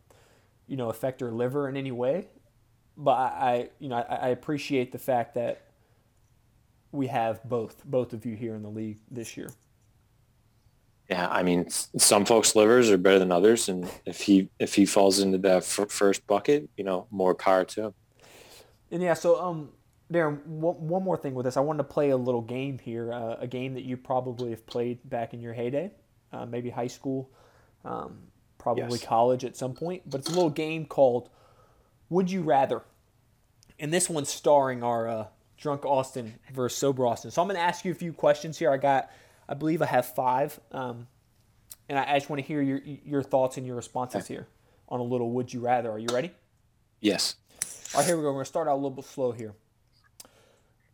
you 0.67 0.77
know, 0.77 0.91
affect 0.91 1.21
her 1.21 1.33
liver 1.33 1.69
in 1.69 1.77
any 1.77 1.93
way. 1.93 2.29
But 2.97 3.13
I, 3.13 3.25
I 3.25 3.69
you 3.79 3.89
know, 3.89 3.97
I, 3.97 4.15
I 4.17 4.29
appreciate 4.29 4.93
the 4.93 4.99
fact 4.99 5.35
that 5.35 5.63
we 6.93 7.09
have 7.09 7.43
both 7.45 7.85
both 7.85 8.13
of 8.13 8.25
you 8.25 8.37
here 8.37 8.55
in 8.55 8.63
the 8.63 8.71
league 8.71 8.99
this 9.11 9.37
year 9.37 9.51
yeah, 11.09 11.29
I 11.29 11.43
mean, 11.43 11.71
some 11.71 12.25
folks' 12.25 12.57
livers 12.57 12.91
are 12.91 12.99
better 12.99 13.19
than 13.19 13.31
others, 13.31 13.69
and 13.69 13.89
if 14.05 14.21
he 14.23 14.49
if 14.59 14.75
he 14.75 14.87
falls 14.87 15.21
into 15.21 15.39
that 15.39 15.59
f- 15.59 15.91
first 15.91 16.27
bucket, 16.27 16.69
you 16.77 16.85
know, 16.85 17.07
more 17.11 17.35
power 17.35 17.65
to 17.65 17.87
him. 17.87 17.95
And 18.91 19.03
yeah, 19.03 19.15
so 19.15 19.41
um, 19.41 19.71
Darren, 20.13 20.45
one, 20.47 20.77
one 20.89 21.03
more 21.03 21.17
thing 21.17 21.35
with 21.35 21.45
this, 21.45 21.57
I 21.57 21.61
wanted 21.61 21.79
to 21.79 21.85
play 21.85 22.11
a 22.11 22.17
little 22.17 22.43
game 22.43 22.79
here, 22.79 23.13
uh, 23.13 23.37
a 23.39 23.47
game 23.47 23.75
that 23.75 23.85
you 23.85 23.97
probably 23.97 24.51
have 24.51 24.67
played 24.67 24.99
back 25.09 25.35
in 25.35 25.41
your 25.41 25.53
heyday, 25.53 25.93
uh, 26.33 26.47
maybe 26.47 26.71
high 26.71 26.87
school, 26.87 27.31
um, 27.85 28.19
probably 28.59 28.99
yes. 28.99 29.05
college 29.05 29.45
at 29.45 29.57
some 29.57 29.75
point, 29.75 30.03
but 30.11 30.21
it's 30.21 30.29
a 30.29 30.35
little 30.35 30.51
game 30.51 30.87
called 30.87 31.29
"Would 32.09 32.31
You 32.31 32.43
Rather," 32.43 32.83
and 33.79 33.93
this 33.93 34.11
one's 34.11 34.29
starring 34.29 34.83
our 34.83 35.09
uh, 35.09 35.27
drunk 35.57 35.85
Austin 35.85 36.35
versus 36.53 36.79
sober 36.79 37.07
Austin. 37.07 37.31
So 37.31 37.43
I'm 37.43 37.49
going 37.49 37.57
to 37.57 37.63
ask 37.63 37.85
you 37.85 37.93
a 37.93 37.95
few 37.95 38.13
questions 38.13 38.59
here. 38.59 38.71
I 38.71 38.77
got, 38.77 39.11
I 39.49 39.55
believe 39.55 39.83
I 39.83 39.87
have 39.87 40.07
five, 40.07 40.59
um, 40.73 41.07
and 41.89 41.99
I, 41.99 42.15
I 42.15 42.19
just 42.19 42.29
want 42.29 42.41
to 42.41 42.47
hear 42.47 42.61
your 42.63 42.81
your 42.85 43.23
thoughts 43.23 43.57
and 43.57 43.67
your 43.67 43.77
responses 43.77 44.27
here 44.27 44.49
on 44.89 45.01
a 45.01 45.05
little 45.05 45.31
would 45.33 45.53
you 45.53 45.61
rather. 45.61 45.91
Are 45.91 45.99
you 45.99 46.09
ready? 46.13 46.33
Yes. 47.01 47.37
All 47.95 48.01
right, 48.01 48.07
here 48.07 48.17
we 48.17 48.23
go. 48.23 48.29
We're 48.29 48.35
going 48.35 48.45
to 48.45 48.49
start 48.49 48.69
out 48.69 48.75
a 48.75 48.77
little 48.77 48.91
bit 48.91 49.05
slow 49.05 49.33
here. 49.33 49.55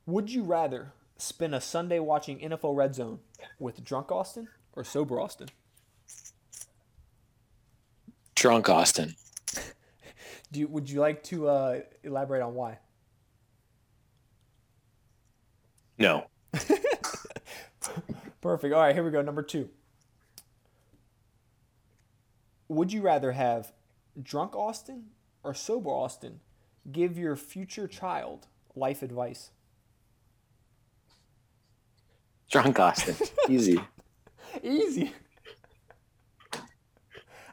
Would 0.06 0.30
you 0.30 0.42
rather 0.42 0.92
spend 1.16 1.54
a 1.54 1.61
Sunday 1.61 1.99
watching 1.99 2.38
NFL 2.38 2.76
Red 2.76 2.94
Zone 2.94 3.21
with 3.59 3.82
drunk 3.85 4.11
Austin 4.11 4.49
or 4.75 4.85
sober 4.85 5.21
Austin? 5.21 5.49
Drunk 8.35 8.68
Austin. 8.68 9.14
Do 10.52 10.61
you, 10.61 10.68
would 10.68 10.90
you 10.90 11.00
like 11.00 11.23
to 11.25 11.49
uh, 11.49 11.80
elaborate 12.02 12.42
on 12.42 12.54
why? 12.54 12.78
No. 15.99 16.26
Perfect. 18.42 18.75
All 18.75 18.80
right, 18.82 18.94
here 18.94 19.04
we 19.04 19.11
go. 19.11 19.22
Number 19.22 19.42
two. 19.42 19.70
Would 22.68 22.92
you 22.92 23.00
rather 23.00 23.32
have 23.32 23.72
drunk 24.20 24.54
Austin 24.54 25.04
or 25.42 25.54
sober 25.54 25.90
Austin 25.90 26.40
give 26.90 27.16
your 27.16 27.37
future 27.37 27.87
child 27.87 28.49
life 28.75 29.02
advice? 29.02 29.50
Drunk 32.50 32.78
Austin. 32.78 33.14
Easy. 33.49 33.80
Easy. 34.62 35.12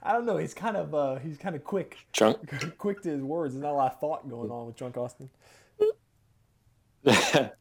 I 0.02 0.14
don't 0.14 0.26
know. 0.26 0.38
He's 0.38 0.54
kind 0.54 0.76
of 0.76 0.96
uh, 0.96 1.16
he's 1.18 1.38
kind 1.38 1.56
of 1.56 1.64
quick. 1.64 1.98
Drunk. 2.14 2.38
quick 2.78 3.02
to 3.04 3.10
his 3.10 3.22
words. 3.22 3.54
There's 3.54 3.62
not 3.64 3.72
a 3.72 3.74
lot 3.74 3.94
of 3.94 4.00
thought 4.00 4.28
going 4.28 4.50
on 4.50 4.68
with 4.68 4.76
drunk 4.76 4.98
Austin. 4.98 5.30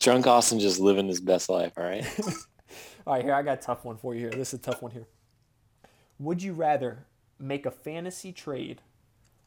Drunk 0.00 0.26
Austin 0.26 0.58
just 0.60 0.80
living 0.80 1.06
his 1.06 1.20
best 1.20 1.48
life. 1.48 1.72
All 1.76 1.84
right. 1.84 2.04
All 3.06 3.14
right, 3.14 3.24
here 3.24 3.34
I 3.34 3.42
got 3.42 3.58
a 3.58 3.62
tough 3.62 3.84
one 3.84 3.96
for 3.96 4.14
you. 4.14 4.20
Here, 4.20 4.30
this 4.30 4.54
is 4.54 4.60
a 4.60 4.62
tough 4.62 4.80
one 4.80 4.92
here. 4.92 5.08
Would 6.18 6.42
you 6.42 6.52
rather 6.52 7.06
make 7.38 7.66
a 7.66 7.70
fantasy 7.70 8.32
trade 8.32 8.80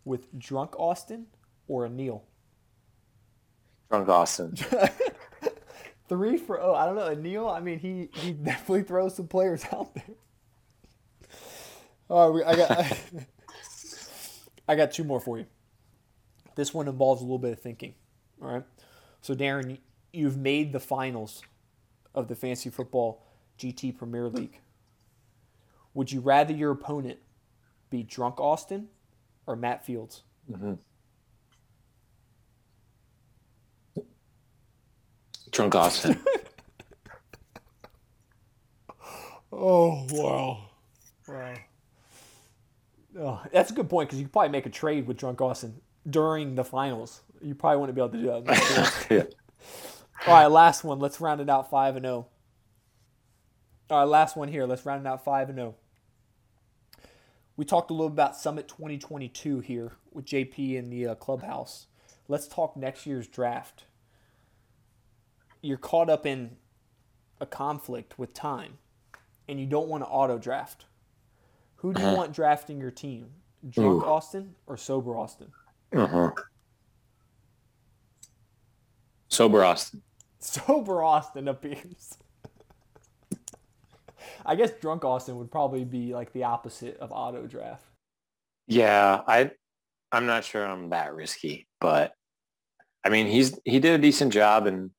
with 0.04 0.38
drunk 0.38 0.78
Austin 0.78 1.28
or 1.68 1.88
Anil? 1.88 2.22
Drunk 3.90 4.10
Austin. 4.10 4.56
Three 6.10 6.38
for 6.38 6.62
oh, 6.62 6.76
I 6.76 6.86
don't 6.86 6.96
know. 6.96 7.16
Anil, 7.16 7.56
I 7.56 7.62
mean, 7.62 7.80
he 7.80 8.10
he 8.20 8.32
definitely 8.32 8.84
throws 8.84 9.16
some 9.16 9.28
players 9.28 9.64
out 9.72 9.96
there. 9.96 10.16
All 12.10 12.34
right, 12.34 12.46
I 12.46 12.56
got 12.56 13.00
I 14.68 14.76
got 14.76 14.92
two 14.92 15.04
more 15.06 15.20
for 15.20 15.38
you. 15.38 15.46
This 16.56 16.74
one 16.74 16.88
involves 16.88 17.22
a 17.22 17.24
little 17.24 17.40
bit 17.40 17.54
of 17.54 17.60
thinking. 17.60 17.96
All 18.42 18.50
right, 18.50 18.64
so 19.22 19.34
Darren, 19.34 19.80
you've 20.12 20.38
made 20.38 20.74
the 20.74 20.80
finals 20.80 21.42
of 22.14 22.28
the 22.28 22.36
fantasy 22.36 22.70
football 22.70 23.26
GT 23.60 23.98
Premier 23.98 24.28
League. 24.28 24.60
Would 25.94 26.12
you 26.12 26.20
rather 26.20 26.54
your 26.54 26.72
opponent 26.72 27.20
be 27.90 28.04
drunk 28.04 28.40
Austin 28.40 28.90
or 29.48 29.56
Matt 29.56 29.86
Fields? 29.86 30.24
Mm-hmm. 30.52 30.74
Drunk 35.52 35.76
Austin. 35.76 36.20
oh 39.52 40.06
wow, 40.12 40.70
wow. 41.28 41.54
Oh, 43.18 43.42
that's 43.54 43.72
a 43.72 43.74
good 43.74 43.90
point 43.90 44.10
because 44.10 44.20
you 44.20 44.26
could 44.26 44.34
probably 44.34 44.50
make 44.50 44.66
a 44.66 44.70
trade 44.70 45.08
with 45.08 45.16
drunk 45.16 45.40
Austin 45.40 45.80
during 46.10 46.56
the 46.56 46.66
finals. 46.66 47.22
You 47.42 47.56
probably 47.56 47.80
wouldn't 47.80 47.96
be 47.96 48.02
able 48.02 48.12
to 48.12 48.18
do 48.18 48.54
that. 48.54 49.08
yeah. 49.10 49.24
All 50.28 50.34
right, 50.34 50.48
last 50.48 50.84
one. 50.84 51.00
Let's 51.00 51.22
round 51.22 51.40
it 51.40 51.50
out 51.50 51.70
five 51.70 51.96
and 51.96 52.04
zero. 52.04 52.28
All 53.90 54.00
right, 54.00 54.04
last 54.04 54.36
one 54.36 54.48
here. 54.48 54.66
Let's 54.66 54.86
round 54.86 55.06
it 55.06 55.10
out 55.10 55.24
five 55.24 55.50
and 55.50 55.58
zero. 55.58 55.76
We 57.58 57.66
talked 57.66 57.90
a 57.90 57.94
little 57.94 58.08
about 58.08 58.36
Summit 58.36 58.68
2022 58.68 59.60
here 59.60 59.94
with 60.12 60.26
JP 60.26 60.76
in 60.76 60.90
the 60.90 61.08
uh, 61.08 61.16
clubhouse. 61.16 61.88
Let's 62.28 62.48
talk 62.48 62.76
next 62.76 63.06
year's 63.06 63.28
draft 63.28 63.86
you're 65.66 65.78
caught 65.78 66.10
up 66.10 66.26
in 66.26 66.52
a 67.42 67.46
conflict 67.46 68.20
with 68.20 68.34
time 68.34 68.78
and 69.48 69.60
you 69.60 69.66
don't 69.66 69.88
want 69.88 70.04
to 70.04 70.08
auto 70.08 70.38
draft. 70.38 70.86
Who 71.78 71.94
do 71.94 72.02
you 72.02 72.08
uh-huh. 72.08 72.18
want 72.18 72.34
drafting 72.34 72.80
your 72.80 72.92
team? 72.92 73.30
Drunk 73.68 74.04
Ooh. 74.04 74.06
Austin 74.06 74.56
or 74.68 74.78
sober 74.78 75.18
Austin? 75.18 75.52
Uh-huh. 75.96 76.32
Sober 79.28 79.64
Austin. 79.64 80.04
Sober 80.40 81.02
Austin 81.02 81.48
appears. 81.48 82.18
I 84.46 84.56
guess 84.56 84.72
drunk 84.82 85.04
Austin 85.04 85.38
would 85.38 85.52
probably 85.52 85.86
be 85.86 86.14
like 86.14 86.34
the 86.34 86.44
opposite 86.44 86.98
of 86.98 87.12
auto 87.12 87.48
draft. 87.48 87.86
Yeah, 88.68 89.22
I 89.28 89.52
I'm 90.12 90.26
not 90.26 90.44
sure 90.44 90.66
I'm 90.66 90.90
that 90.90 91.14
risky, 91.14 91.68
but 91.80 92.14
I 93.04 93.10
mean 93.10 93.28
he's 93.28 93.60
he 93.66 93.80
did 93.80 94.00
a 94.00 94.02
decent 94.02 94.34
job 94.34 94.68
and 94.68 94.92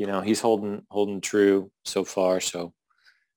you 0.00 0.06
know, 0.06 0.22
he's 0.22 0.40
holding 0.40 0.82
holding 0.90 1.20
true 1.20 1.70
so 1.84 2.04
far. 2.04 2.40
So 2.40 2.72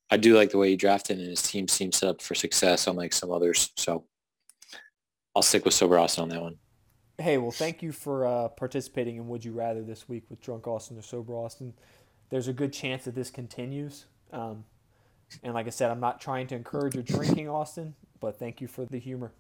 I 0.10 0.16
do 0.16 0.38
like 0.38 0.50
the 0.50 0.58
way 0.58 0.70
he 0.70 0.78
drafted 0.78 1.20
and 1.20 1.28
his 1.28 1.42
team 1.42 1.68
seems 1.68 1.98
set 1.98 2.08
up 2.08 2.22
for 2.22 2.36
success 2.36 2.88
unlike 2.88 3.12
some 3.12 3.32
others. 3.32 3.72
So 3.76 4.06
I'll 5.36 5.42
stick 5.42 5.66
with 5.66 5.74
Sober 5.74 6.00
Austin 6.00 6.24
on 6.24 6.30
that 6.30 6.42
one. 6.42 6.56
Hey, 7.18 7.38
well, 7.38 7.52
thank 7.52 7.84
you 7.84 7.92
for 7.92 8.26
uh, 8.26 8.48
participating 8.48 9.18
in 9.18 9.28
Would 9.28 9.44
You 9.44 9.52
Rather 9.52 9.84
this 9.84 10.08
week 10.08 10.24
with 10.30 10.40
Drunk 10.40 10.66
Austin 10.66 10.98
or 10.98 11.02
Sober 11.02 11.34
Austin. 11.36 11.74
There's 12.30 12.48
a 12.48 12.54
good 12.54 12.72
chance 12.72 13.04
that 13.06 13.14
this 13.14 13.30
continues. 13.30 14.06
Um, 14.32 14.64
and 15.42 15.54
like 15.54 15.68
I 15.68 15.72
said, 15.72 15.92
I'm 15.92 16.00
not 16.00 16.22
trying 16.22 16.48
to 16.48 16.56
encourage 16.56 16.96
your 16.96 17.04
drinking, 17.04 17.50
Austin, 17.50 17.96
but 18.20 18.38
thank 18.38 18.62
you 18.62 18.68
for 18.68 18.86
the 18.86 19.00
humor. 19.00 19.32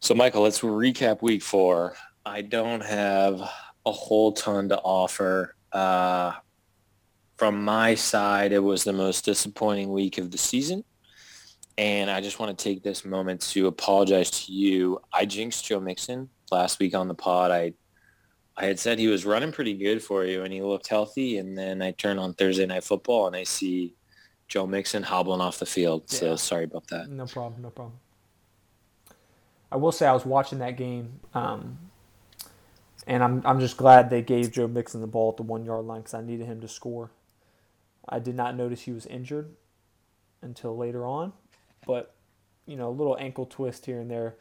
So, 0.00 0.14
Michael, 0.14 0.42
let's 0.42 0.60
recap 0.60 1.22
week 1.22 1.42
four. 1.42 1.96
I 2.24 2.42
don't 2.42 2.82
have 2.82 3.40
a 3.40 3.92
whole 3.92 4.32
ton 4.32 4.68
to 4.68 4.78
offer. 4.78 5.54
Uh, 5.72 6.32
from 7.36 7.64
my 7.64 7.94
side, 7.94 8.52
it 8.52 8.58
was 8.58 8.84
the 8.84 8.92
most 8.92 9.24
disappointing 9.24 9.92
week 9.92 10.18
of 10.18 10.30
the 10.30 10.38
season. 10.38 10.84
And 11.78 12.10
I 12.10 12.20
just 12.20 12.38
want 12.38 12.56
to 12.56 12.62
take 12.62 12.82
this 12.82 13.04
moment 13.04 13.42
to 13.52 13.66
apologize 13.66 14.30
to 14.30 14.52
you. 14.52 15.00
I 15.12 15.26
jinxed 15.26 15.66
Joe 15.66 15.80
Mixon 15.80 16.28
last 16.50 16.78
week 16.78 16.94
on 16.94 17.08
the 17.08 17.14
pod. 17.14 17.50
I 17.50 17.74
I 18.56 18.64
had 18.64 18.78
said 18.78 18.98
he 18.98 19.08
was 19.08 19.26
running 19.26 19.52
pretty 19.52 19.74
good 19.74 20.02
for 20.02 20.24
you 20.24 20.42
and 20.42 20.52
he 20.52 20.62
looked 20.62 20.88
healthy. 20.88 21.36
And 21.38 21.56
then 21.56 21.82
I 21.82 21.90
turn 21.90 22.18
on 22.18 22.32
Thursday 22.32 22.64
Night 22.64 22.84
Football 22.84 23.26
and 23.26 23.36
I 23.36 23.44
see 23.44 23.94
Joe 24.48 24.66
Mixon 24.66 25.02
hobbling 25.02 25.40
off 25.40 25.58
the 25.58 25.66
field. 25.66 26.04
Yeah. 26.08 26.18
So 26.18 26.36
sorry 26.36 26.64
about 26.64 26.86
that. 26.88 27.08
No 27.08 27.26
problem. 27.26 27.62
No 27.62 27.70
problem. 27.70 27.98
I 29.70 29.76
will 29.76 29.92
say 29.92 30.06
I 30.06 30.12
was 30.12 30.24
watching 30.24 30.60
that 30.60 30.76
game 30.76 31.20
um, 31.34 31.78
and 33.06 33.22
I'm, 33.22 33.42
I'm 33.44 33.60
just 33.60 33.76
glad 33.76 34.10
they 34.10 34.22
gave 34.22 34.52
Joe 34.52 34.68
Mixon 34.68 35.00
the 35.00 35.06
ball 35.06 35.30
at 35.30 35.36
the 35.36 35.42
one 35.42 35.64
yard 35.64 35.84
line 35.84 36.00
because 36.00 36.14
I 36.14 36.22
needed 36.22 36.46
him 36.46 36.60
to 36.60 36.68
score. 36.68 37.10
I 38.08 38.18
did 38.18 38.34
not 38.34 38.56
notice 38.56 38.82
he 38.82 38.92
was 38.92 39.06
injured 39.06 39.54
until 40.42 40.76
later 40.76 41.04
on, 41.04 41.32
but 41.86 42.14
you 42.66 42.76
know, 42.76 42.88
a 42.88 42.90
little 42.90 43.16
ankle 43.18 43.46
twist 43.46 43.86
here 43.86 44.00
and 44.00 44.10
there, 44.10 44.36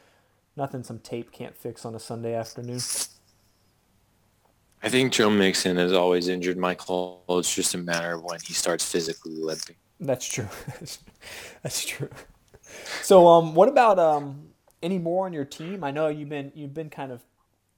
nothing 0.56 0.84
some 0.84 1.00
tape 1.00 1.32
can't 1.32 1.56
fix 1.56 1.86
on 1.86 1.96
a 1.96 2.00
Sunday 2.00 2.34
afternoon. 2.34 2.80
I 4.82 4.90
think 4.90 5.14
Joe 5.14 5.30
Mixon 5.30 5.78
is 5.78 5.94
always 5.94 6.28
injured, 6.28 6.58
Michael. 6.58 7.24
It's 7.30 7.54
just 7.54 7.74
a 7.74 7.78
matter 7.78 8.14
of 8.14 8.24
when 8.24 8.40
he 8.40 8.54
starts 8.54 8.86
physically 8.86 9.34
limping. 9.34 9.76
That's 10.00 10.28
true. 10.28 10.50
That's 11.64 11.86
true. 11.86 12.10
So, 13.02 13.28
um, 13.28 13.56
what 13.56 13.70
about 13.70 14.00
um, 14.00 14.50
any 14.82 15.00
more 15.00 15.26
on 15.26 15.34
your 15.34 15.46
team? 15.46 15.84
I 15.84 15.92
know 15.92 16.08
you've 16.08 16.30
been 16.30 16.52
you've 16.56 16.74
been 16.74 16.90
kind 16.90 17.12
of, 17.12 17.24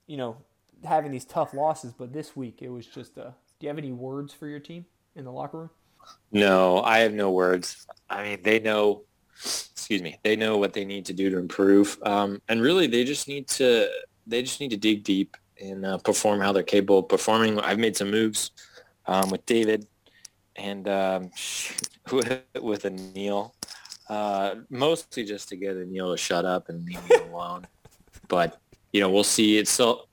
you 0.08 0.18
know, 0.18 0.38
having 0.84 1.12
these 1.12 1.26
tough 1.26 1.54
losses, 1.54 1.94
but 1.94 2.14
this 2.14 2.36
week 2.36 2.62
it 2.62 2.70
was 2.70 2.86
just. 2.86 3.18
Uh, 3.18 3.32
do 3.60 3.66
you 3.66 3.70
have 3.70 3.78
any 3.78 3.92
words 3.92 4.34
for 4.34 4.48
your 4.48 4.60
team 4.60 4.86
in 5.16 5.26
the 5.26 5.32
locker 5.32 5.58
room? 5.58 5.70
No, 6.32 6.82
I 6.82 7.00
have 7.00 7.14
no 7.14 7.32
words. 7.32 7.86
I 8.10 8.24
mean, 8.24 8.40
they 8.44 8.60
know. 8.60 9.04
Excuse 9.40 10.02
me. 10.02 10.18
They 10.24 10.36
know 10.36 10.58
what 10.58 10.74
they 10.74 10.84
need 10.84 11.06
to 11.06 11.14
do 11.14 11.30
to 11.30 11.38
improve, 11.38 11.98
um, 12.04 12.42
and 12.50 12.62
really, 12.62 12.88
they 12.88 13.04
just 13.04 13.28
need 13.28 13.48
to. 13.50 13.88
They 14.26 14.42
just 14.42 14.60
need 14.60 14.72
to 14.72 14.78
dig 14.78 15.04
deep 15.04 15.38
and 15.62 15.86
uh, 15.86 15.98
perform 16.00 16.42
how 16.42 16.52
they're 16.52 16.64
capable 16.64 17.00
of 17.00 17.10
performing. 17.10 17.60
I've 17.60 17.80
made 17.80 17.96
some 17.96 18.12
moves 18.12 18.52
um, 19.06 19.30
with 19.30 19.46
David 19.46 19.88
and 20.58 20.88
um, 20.88 21.32
with 22.12 22.84
Anil, 22.84 23.52
uh, 24.10 24.56
mostly 24.70 25.24
just 25.24 25.50
to 25.50 25.56
get 25.56 25.76
Anil 25.76 26.14
to 26.14 26.18
shut 26.18 26.46
up 26.46 26.70
and 26.70 26.86
leave 26.86 27.10
me 27.10 27.16
alone. 27.32 27.68
but 28.28 28.60
you 28.94 29.02
know, 29.02 29.10
we'll 29.10 29.24
see. 29.24 29.58
It's 29.58 29.72
still 29.72 30.08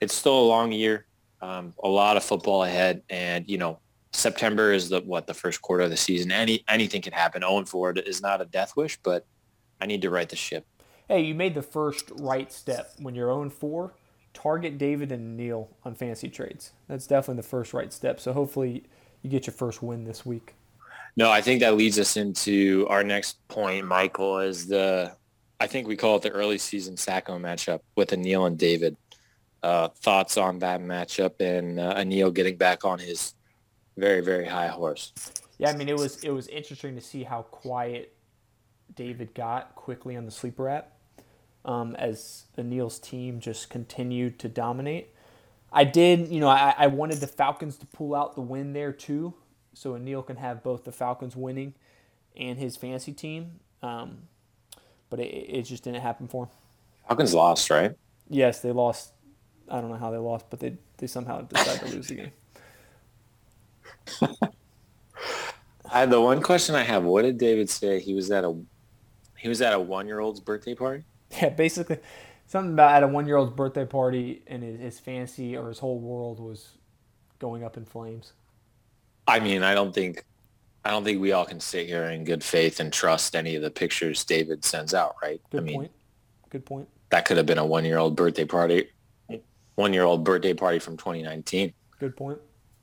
it's 0.00 0.14
still 0.14 0.38
a 0.38 0.46
long 0.46 0.72
year, 0.72 1.06
um, 1.40 1.74
a 1.82 1.88
lot 1.88 2.16
of 2.16 2.24
football 2.24 2.64
ahead, 2.64 3.02
and 3.10 3.48
you 3.48 3.58
know 3.58 3.78
September 4.12 4.72
is 4.72 4.88
the 4.88 5.00
what 5.00 5.26
the 5.26 5.34
first 5.34 5.62
quarter 5.62 5.84
of 5.84 5.90
the 5.90 5.96
season. 5.96 6.30
Any 6.30 6.64
anything 6.68 7.02
can 7.02 7.12
happen. 7.12 7.44
Owen 7.44 7.64
Ford 7.64 8.02
is 8.04 8.20
not 8.20 8.40
a 8.40 8.44
death 8.44 8.76
wish, 8.76 8.98
but 9.02 9.26
I 9.80 9.86
need 9.86 10.02
to 10.02 10.10
right 10.10 10.28
the 10.28 10.36
ship. 10.36 10.66
Hey, 11.08 11.22
you 11.22 11.34
made 11.34 11.54
the 11.54 11.62
first 11.62 12.10
right 12.20 12.50
step 12.52 12.92
when 12.98 13.14
you're 13.14 13.28
0 13.28 13.50
4. 13.50 13.92
target 14.32 14.78
David 14.78 15.12
and 15.12 15.36
Neil 15.36 15.68
on 15.84 15.94
fantasy 15.94 16.28
trades. 16.28 16.72
That's 16.88 17.06
definitely 17.06 17.42
the 17.42 17.48
first 17.48 17.74
right 17.74 17.92
step. 17.92 18.20
So 18.20 18.32
hopefully 18.32 18.84
you 19.22 19.30
get 19.30 19.46
your 19.46 19.54
first 19.54 19.82
win 19.82 20.04
this 20.04 20.26
week. 20.26 20.54
No, 21.16 21.30
I 21.30 21.40
think 21.42 21.60
that 21.60 21.76
leads 21.76 21.98
us 21.98 22.16
into 22.16 22.86
our 22.88 23.04
next 23.04 23.46
point, 23.48 23.86
Michael, 23.86 24.38
is 24.38 24.66
the 24.66 25.14
I 25.60 25.66
think 25.66 25.86
we 25.86 25.96
call 25.96 26.16
it 26.16 26.22
the 26.22 26.30
early 26.30 26.58
season 26.58 26.96
Sacko 26.96 27.38
matchup 27.38 27.80
with 27.94 28.10
Anil 28.10 28.46
and 28.46 28.58
David. 28.58 28.96
Uh, 29.62 29.88
thoughts 29.88 30.36
on 30.36 30.58
that 30.58 30.80
matchup 30.80 31.40
and 31.40 31.78
uh, 31.78 31.94
Anil 31.94 32.34
getting 32.34 32.56
back 32.56 32.84
on 32.84 32.98
his 32.98 33.34
very 33.96 34.20
very 34.20 34.46
high 34.46 34.66
horse. 34.66 35.12
Yeah, 35.58 35.70
I 35.70 35.76
mean 35.76 35.88
it 35.88 35.96
was 35.96 36.24
it 36.24 36.30
was 36.30 36.48
interesting 36.48 36.96
to 36.96 37.00
see 37.00 37.22
how 37.22 37.42
quiet 37.42 38.14
David 38.96 39.34
got 39.34 39.74
quickly 39.76 40.16
on 40.16 40.24
the 40.24 40.32
sleeper 40.32 40.68
app 40.68 40.92
um, 41.64 41.94
as 41.96 42.46
Anil's 42.58 42.98
team 42.98 43.38
just 43.38 43.70
continued 43.70 44.38
to 44.40 44.48
dominate. 44.48 45.11
I 45.72 45.84
did, 45.84 46.28
you 46.28 46.40
know, 46.40 46.48
I, 46.48 46.74
I 46.76 46.86
wanted 46.88 47.18
the 47.18 47.26
Falcons 47.26 47.76
to 47.78 47.86
pull 47.86 48.14
out 48.14 48.34
the 48.34 48.42
win 48.42 48.74
there 48.74 48.92
too, 48.92 49.34
so 49.72 49.94
Anil 49.94 50.26
can 50.26 50.36
have 50.36 50.62
both 50.62 50.84
the 50.84 50.92
Falcons 50.92 51.34
winning 51.34 51.74
and 52.36 52.58
his 52.58 52.76
fantasy 52.76 53.12
team. 53.12 53.60
Um, 53.82 54.18
but 55.08 55.18
it, 55.20 55.32
it 55.32 55.62
just 55.62 55.84
didn't 55.84 56.02
happen 56.02 56.28
for 56.28 56.44
him. 56.44 56.50
Falcons 57.08 57.34
lost, 57.34 57.70
right? 57.70 57.96
Yes, 58.28 58.60
they 58.60 58.70
lost. 58.70 59.12
I 59.68 59.80
don't 59.80 59.90
know 59.90 59.96
how 59.96 60.10
they 60.10 60.18
lost, 60.18 60.46
but 60.50 60.60
they 60.60 60.76
they 60.98 61.06
somehow 61.06 61.40
decided 61.42 61.86
to 61.86 61.94
lose 61.94 62.08
the 62.08 62.14
game. 62.14 62.30
I 65.90 66.06
the 66.06 66.20
one 66.20 66.42
question 66.42 66.74
I 66.74 66.82
have: 66.82 67.04
What 67.04 67.22
did 67.22 67.38
David 67.38 67.68
say? 67.68 68.00
He 68.00 68.14
was 68.14 68.30
at 68.30 68.44
a 68.44 68.56
he 69.36 69.48
was 69.48 69.60
at 69.60 69.72
a 69.72 69.80
one 69.80 70.06
year 70.06 70.20
old's 70.20 70.40
birthday 70.40 70.74
party. 70.74 71.04
Yeah, 71.40 71.48
basically 71.48 71.98
something 72.52 72.74
about 72.74 72.94
at 72.94 73.02
a 73.02 73.08
one 73.08 73.26
year 73.26 73.36
old's 73.36 73.50
birthday 73.50 73.86
party 73.86 74.42
and 74.46 74.62
his, 74.62 74.78
his 74.78 75.00
fantasy 75.00 75.56
or 75.56 75.68
his 75.68 75.78
whole 75.78 75.98
world 75.98 76.38
was 76.38 76.72
going 77.38 77.64
up 77.64 77.78
in 77.78 77.84
flames. 77.86 78.34
I 79.26 79.40
mean, 79.40 79.62
I 79.62 79.74
don't 79.74 79.94
think 79.94 80.22
I 80.84 80.90
don't 80.90 81.02
think 81.02 81.20
we 81.20 81.32
all 81.32 81.46
can 81.46 81.60
sit 81.60 81.86
here 81.86 82.04
in 82.04 82.24
good 82.24 82.44
faith 82.44 82.78
and 82.78 82.92
trust 82.92 83.34
any 83.34 83.56
of 83.56 83.62
the 83.62 83.70
pictures 83.70 84.22
David 84.22 84.66
sends 84.66 84.92
out, 84.92 85.16
right? 85.22 85.40
Good 85.50 85.60
I 85.60 85.64
mean, 85.64 85.76
point. 85.76 85.92
Good 86.50 86.66
point. 86.66 86.88
That 87.08 87.24
could 87.24 87.38
have 87.38 87.46
been 87.46 87.58
a 87.58 87.64
one 87.64 87.86
year 87.86 87.96
old 87.96 88.16
birthday 88.16 88.44
party, 88.44 88.90
one 89.76 89.94
year 89.94 90.04
old 90.04 90.22
birthday 90.22 90.52
party 90.52 90.78
from 90.78 90.98
2019. 90.98 91.72
Good 91.98 92.16
point. 92.16 92.38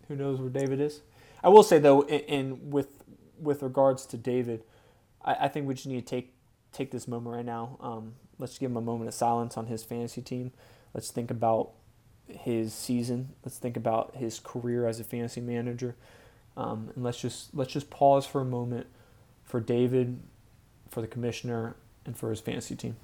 Who 0.07 0.15
knows 0.15 0.39
where 0.39 0.49
David 0.49 0.81
is? 0.81 1.01
I 1.43 1.49
will 1.49 1.63
say 1.63 1.77
though, 1.77 2.01
in, 2.01 2.19
in 2.21 2.71
with 2.71 3.03
with 3.39 3.61
regards 3.61 4.07
to 4.07 4.17
David, 4.17 4.63
I, 5.23 5.45
I, 5.45 5.47
think 5.47 5.67
we 5.67 5.75
just 5.75 5.88
need 5.88 6.05
to 6.05 6.05
take 6.05 6.33
take 6.73 6.89
this 6.89 7.07
moment 7.07 7.35
right 7.35 7.45
now. 7.45 7.77
Um, 7.79 8.13
let's 8.39 8.58
give 8.58 8.72
him 8.72 8.77
a 8.77 8.81
moment 8.81 9.10
of 9.10 9.13
silence 9.13 9.58
on 9.58 9.67
his 9.67 9.84
fantasy 9.84 10.22
team. 10.22 10.51
Let's 10.93 11.12
think 11.12 11.29
about 11.29 11.72
his 12.27 12.74
season. 12.74 13.29
Let's 13.43 13.58
think 13.58 13.77
about 13.77 14.15
his 14.15 14.39
career 14.39 14.88
as 14.88 15.00
a 15.00 15.03
fantasy 15.03 15.41
manager. 15.41 15.96
Um, 16.58 16.91
and 16.96 17.03
let's 17.03 17.22
just 17.22 17.53
let's 17.53 17.72
just 17.72 17.89
pause 17.89 18.25
for 18.25 18.41
a 18.41 18.46
moment 18.46 18.88
for 19.43 19.60
David, 19.60 20.19
for 20.89 21.01
the 21.01 21.08
commissioner, 21.08 21.75
and 22.05 22.17
for 22.17 22.29
his 22.29 22.39
fantasy 22.39 22.75
team. 22.75 22.96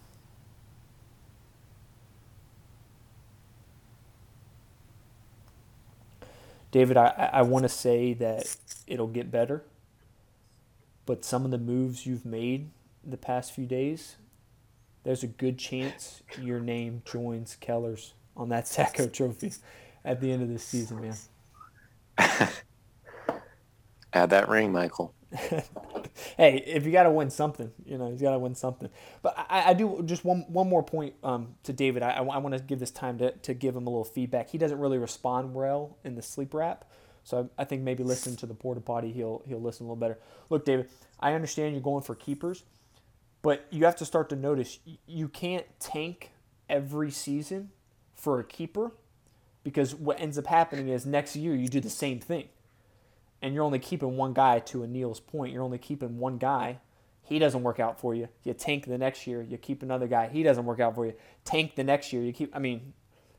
David, 6.71 6.97
I, 6.97 7.29
I 7.31 7.41
want 7.43 7.63
to 7.63 7.69
say 7.69 8.13
that 8.15 8.57
it'll 8.85 9.07
get 9.07 9.31
better, 9.31 9.63
but 11.05 11.23
some 11.23 11.45
of 11.45 11.51
the 11.51 11.57
moves 11.57 12.05
you've 12.05 12.25
made 12.25 12.69
in 13.03 13.11
the 13.11 13.17
past 13.17 13.53
few 13.53 13.65
days, 13.65 14.17
there's 15.05 15.23
a 15.23 15.27
good 15.27 15.57
chance 15.57 16.21
your 16.41 16.59
name 16.59 17.01
joins 17.05 17.55
Keller's 17.61 18.13
on 18.35 18.49
that 18.49 18.65
Sacko 18.65 19.11
trophy 19.13 19.53
at 20.03 20.19
the 20.19 20.31
end 20.31 20.41
of 20.41 20.49
this 20.49 20.63
season, 20.63 21.01
man. 21.01 21.15
Add 24.13 24.31
that 24.31 24.49
ring, 24.49 24.71
Michael. 24.71 25.13
hey, 26.37 26.63
if 26.65 26.85
you 26.85 26.91
got 26.91 27.03
to 27.03 27.11
win 27.11 27.29
something, 27.29 27.71
you 27.85 27.97
know, 27.97 28.09
he's 28.09 28.21
got 28.21 28.31
to 28.31 28.39
win 28.39 28.55
something. 28.55 28.89
But 29.21 29.35
I, 29.37 29.71
I, 29.71 29.73
do 29.73 30.01
just 30.05 30.23
one 30.23 30.45
one 30.47 30.69
more 30.69 30.83
point 30.83 31.13
um, 31.23 31.55
to 31.63 31.73
David. 31.73 32.01
I, 32.01 32.11
I 32.11 32.37
want 32.37 32.55
to 32.55 32.63
give 32.63 32.79
this 32.79 32.91
time 32.91 33.17
to, 33.17 33.31
to 33.31 33.53
give 33.53 33.75
him 33.75 33.87
a 33.87 33.89
little 33.89 34.05
feedback. 34.05 34.49
He 34.49 34.57
doesn't 34.57 34.79
really 34.79 34.97
respond 34.97 35.53
well 35.53 35.97
in 36.03 36.15
the 36.15 36.21
sleeper 36.21 36.61
app. 36.61 36.85
So 37.23 37.49
I, 37.57 37.63
I 37.63 37.65
think 37.65 37.81
maybe 37.81 38.03
listening 38.03 38.37
to 38.37 38.45
the 38.45 38.53
porta 38.53 38.81
potty, 38.81 39.11
he'll 39.11 39.43
he'll 39.45 39.61
listen 39.61 39.85
a 39.85 39.89
little 39.89 39.99
better. 39.99 40.17
Look, 40.49 40.65
David, 40.65 40.89
I 41.19 41.33
understand 41.33 41.73
you're 41.73 41.81
going 41.81 42.03
for 42.03 42.15
keepers, 42.15 42.63
but 43.45 43.67
you 43.69 43.85
have 43.85 43.95
to 43.95 44.05
start 44.05 44.27
to 44.27 44.35
notice 44.35 44.79
you 45.05 45.27
can't 45.27 45.67
tank 45.79 46.31
every 46.67 47.11
season 47.11 47.69
for 48.15 48.39
a 48.39 48.43
keeper 48.43 48.91
because 49.63 49.93
what 49.93 50.19
ends 50.19 50.39
up 50.39 50.47
happening 50.47 50.87
is 50.87 51.05
next 51.05 51.35
year 51.35 51.53
you 51.53 51.67
do 51.67 51.79
the 51.79 51.87
same 51.87 52.19
thing 52.19 52.49
and 53.43 53.53
you're 53.53 53.63
only 53.63 53.77
keeping 53.77 54.17
one 54.17 54.33
guy 54.33 54.57
to 54.57 54.83
Anil's 54.83 55.19
point. 55.19 55.53
You're 55.53 55.61
only 55.61 55.77
keeping 55.77 56.17
one 56.17 56.39
guy. 56.39 56.79
He 57.21 57.37
doesn't 57.37 57.61
work 57.61 57.79
out 57.79 57.99
for 57.99 58.15
you. 58.15 58.29
You 58.41 58.55
tank 58.55 58.87
the 58.87 58.97
next 58.97 59.27
year. 59.27 59.43
You 59.43 59.59
keep 59.59 59.83
another 59.83 60.07
guy. 60.07 60.27
He 60.27 60.41
doesn't 60.41 60.65
work 60.65 60.79
out 60.79 60.95
for 60.95 61.05
you. 61.05 61.13
Tank 61.43 61.75
the 61.75 61.83
next 61.83 62.11
year. 62.11 62.23
You 62.23 62.33
keep. 62.33 62.55
I 62.55 62.57
mean, 62.57 62.93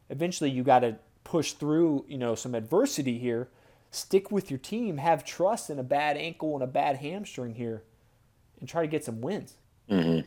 eventually 0.08 0.50
you 0.50 0.62
got 0.62 0.80
to 0.80 0.98
push 1.24 1.54
through. 1.54 2.04
You 2.06 2.18
know, 2.18 2.36
some 2.36 2.54
adversity 2.54 3.18
here. 3.18 3.48
Stick 3.90 4.30
with 4.30 4.52
your 4.52 4.58
team. 4.58 4.98
Have 4.98 5.24
trust 5.24 5.68
in 5.68 5.80
a 5.80 5.82
bad 5.82 6.16
ankle 6.16 6.54
and 6.54 6.62
a 6.62 6.68
bad 6.68 6.98
hamstring 6.98 7.56
here, 7.56 7.82
and 8.60 8.68
try 8.68 8.82
to 8.82 8.88
get 8.88 9.04
some 9.04 9.20
wins. 9.20 9.56
Mm-hmm. 9.90 10.20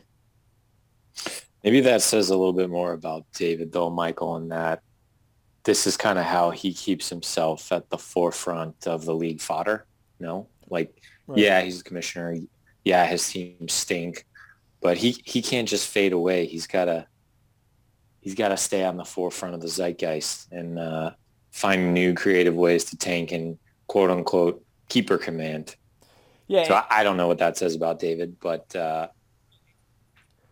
Maybe 1.62 1.80
that 1.82 2.02
says 2.02 2.30
a 2.30 2.36
little 2.36 2.54
bit 2.54 2.70
more 2.70 2.92
about 2.92 3.26
David, 3.34 3.72
though, 3.72 3.90
Michael, 3.90 4.36
and 4.36 4.50
that 4.50 4.82
this 5.64 5.86
is 5.86 5.96
kind 5.96 6.18
of 6.18 6.24
how 6.24 6.50
he 6.50 6.72
keeps 6.72 7.08
himself 7.08 7.70
at 7.70 7.90
the 7.90 7.98
forefront 7.98 8.86
of 8.86 9.04
the 9.04 9.14
league 9.14 9.40
fodder. 9.40 9.86
No, 10.18 10.48
like, 10.68 11.02
right. 11.26 11.38
yeah, 11.38 11.60
he's 11.60 11.78
the 11.78 11.84
commissioner. 11.84 12.36
Yeah, 12.84 13.06
his 13.06 13.28
team 13.28 13.68
stink, 13.68 14.26
but 14.80 14.96
he, 14.96 15.16
he 15.24 15.42
can't 15.42 15.68
just 15.68 15.88
fade 15.88 16.14
away. 16.14 16.46
He's 16.46 16.66
got 16.66 16.86
to, 16.86 17.06
he's 18.20 18.34
got 18.34 18.48
to 18.48 18.56
stay 18.56 18.84
on 18.84 18.96
the 18.96 19.04
forefront 19.04 19.54
of 19.54 19.60
the 19.60 19.68
zeitgeist 19.68 20.50
and 20.50 20.78
uh, 20.78 21.10
find 21.50 21.92
new 21.92 22.14
creative 22.14 22.54
ways 22.54 22.84
to 22.86 22.96
tank 22.96 23.32
and 23.32 23.58
quote 23.86 24.10
unquote 24.10 24.64
keeper 24.88 25.18
command. 25.18 25.76
Yeah. 26.48 26.66
So 26.66 26.74
I, 26.74 26.86
I 26.90 27.04
don't 27.04 27.18
know 27.18 27.28
what 27.28 27.38
that 27.38 27.58
says 27.58 27.74
about 27.74 27.98
David, 27.98 28.40
but 28.40 28.74
uh, 28.74 29.08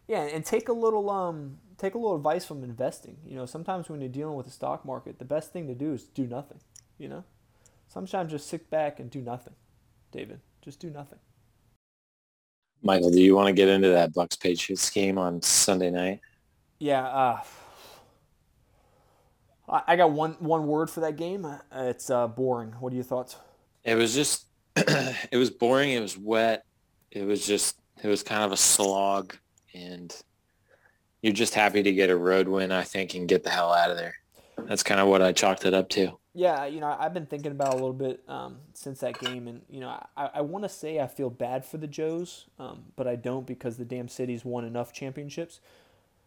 yeah, 0.08 0.22
and 0.22 0.44
take 0.44 0.68
a 0.68 0.72
little 0.72 1.08
um 1.10 1.58
take 1.76 1.94
a 1.94 1.98
little 1.98 2.16
advice 2.16 2.44
from 2.44 2.64
investing. 2.64 3.18
You 3.24 3.36
know, 3.36 3.46
sometimes 3.46 3.88
when 3.88 4.00
you're 4.00 4.10
dealing 4.10 4.34
with 4.34 4.46
the 4.46 4.52
stock 4.52 4.84
market, 4.84 5.18
the 5.18 5.24
best 5.24 5.52
thing 5.52 5.68
to 5.68 5.74
do 5.74 5.92
is 5.92 6.04
do 6.04 6.26
nothing. 6.26 6.58
You 6.98 7.08
know, 7.08 7.24
sometimes 7.86 8.32
just 8.32 8.48
sit 8.48 8.68
back 8.70 8.98
and 8.98 9.10
do 9.10 9.20
nothing. 9.20 9.54
David, 10.10 10.40
just 10.62 10.80
do 10.80 10.90
nothing. 10.90 11.18
Michael, 12.82 13.10
do 13.10 13.20
you 13.20 13.34
want 13.34 13.48
to 13.48 13.52
get 13.52 13.68
into 13.68 13.88
that 13.88 14.12
Bucs 14.12 14.40
Patriots 14.40 14.88
game 14.90 15.18
on 15.18 15.42
Sunday 15.42 15.90
night? 15.90 16.20
Yeah, 16.78 17.04
uh, 17.04 17.40
I 19.68 19.96
got 19.96 20.12
one 20.12 20.36
one 20.38 20.66
word 20.66 20.88
for 20.88 21.00
that 21.00 21.16
game. 21.16 21.44
Uh, 21.44 21.58
it's 21.72 22.08
uh, 22.08 22.26
boring. 22.26 22.70
What 22.78 22.92
are 22.92 22.96
your 22.96 23.04
thoughts? 23.04 23.36
It 23.84 23.96
was 23.96 24.14
just, 24.14 24.46
it 24.76 25.36
was 25.36 25.50
boring. 25.50 25.90
It 25.90 26.00
was 26.00 26.16
wet. 26.16 26.64
It 27.10 27.26
was 27.26 27.46
just, 27.46 27.78
it 28.02 28.08
was 28.08 28.22
kind 28.22 28.44
of 28.44 28.52
a 28.52 28.56
slog, 28.56 29.36
and 29.78 30.14
you're 31.22 31.32
just 31.32 31.54
happy 31.54 31.82
to 31.82 31.92
get 31.92 32.10
a 32.10 32.16
road 32.16 32.48
win, 32.48 32.72
I 32.72 32.82
think, 32.82 33.14
and 33.14 33.28
get 33.28 33.44
the 33.44 33.50
hell 33.50 33.72
out 33.72 33.90
of 33.90 33.96
there. 33.96 34.14
That's 34.56 34.82
kind 34.82 35.00
of 35.00 35.08
what 35.08 35.22
I 35.22 35.32
chalked 35.32 35.64
it 35.64 35.74
up 35.74 35.88
to. 35.90 36.18
Yeah, 36.34 36.66
you 36.66 36.80
know, 36.80 36.94
I've 36.98 37.14
been 37.14 37.26
thinking 37.26 37.52
about 37.52 37.72
a 37.72 37.76
little 37.76 37.92
bit 37.92 38.22
um, 38.28 38.58
since 38.74 39.00
that 39.00 39.18
game, 39.18 39.48
and 39.48 39.62
you 39.68 39.80
know, 39.80 39.88
I, 40.16 40.30
I 40.34 40.40
want 40.42 40.64
to 40.64 40.68
say 40.68 41.00
I 41.00 41.06
feel 41.06 41.30
bad 41.30 41.64
for 41.64 41.78
the 41.78 41.86
Joes, 41.86 42.46
um, 42.58 42.84
but 42.96 43.08
I 43.08 43.16
don't 43.16 43.46
because 43.46 43.76
the 43.76 43.84
damn 43.84 44.08
city's 44.08 44.44
won 44.44 44.64
enough 44.64 44.92
championships. 44.92 45.60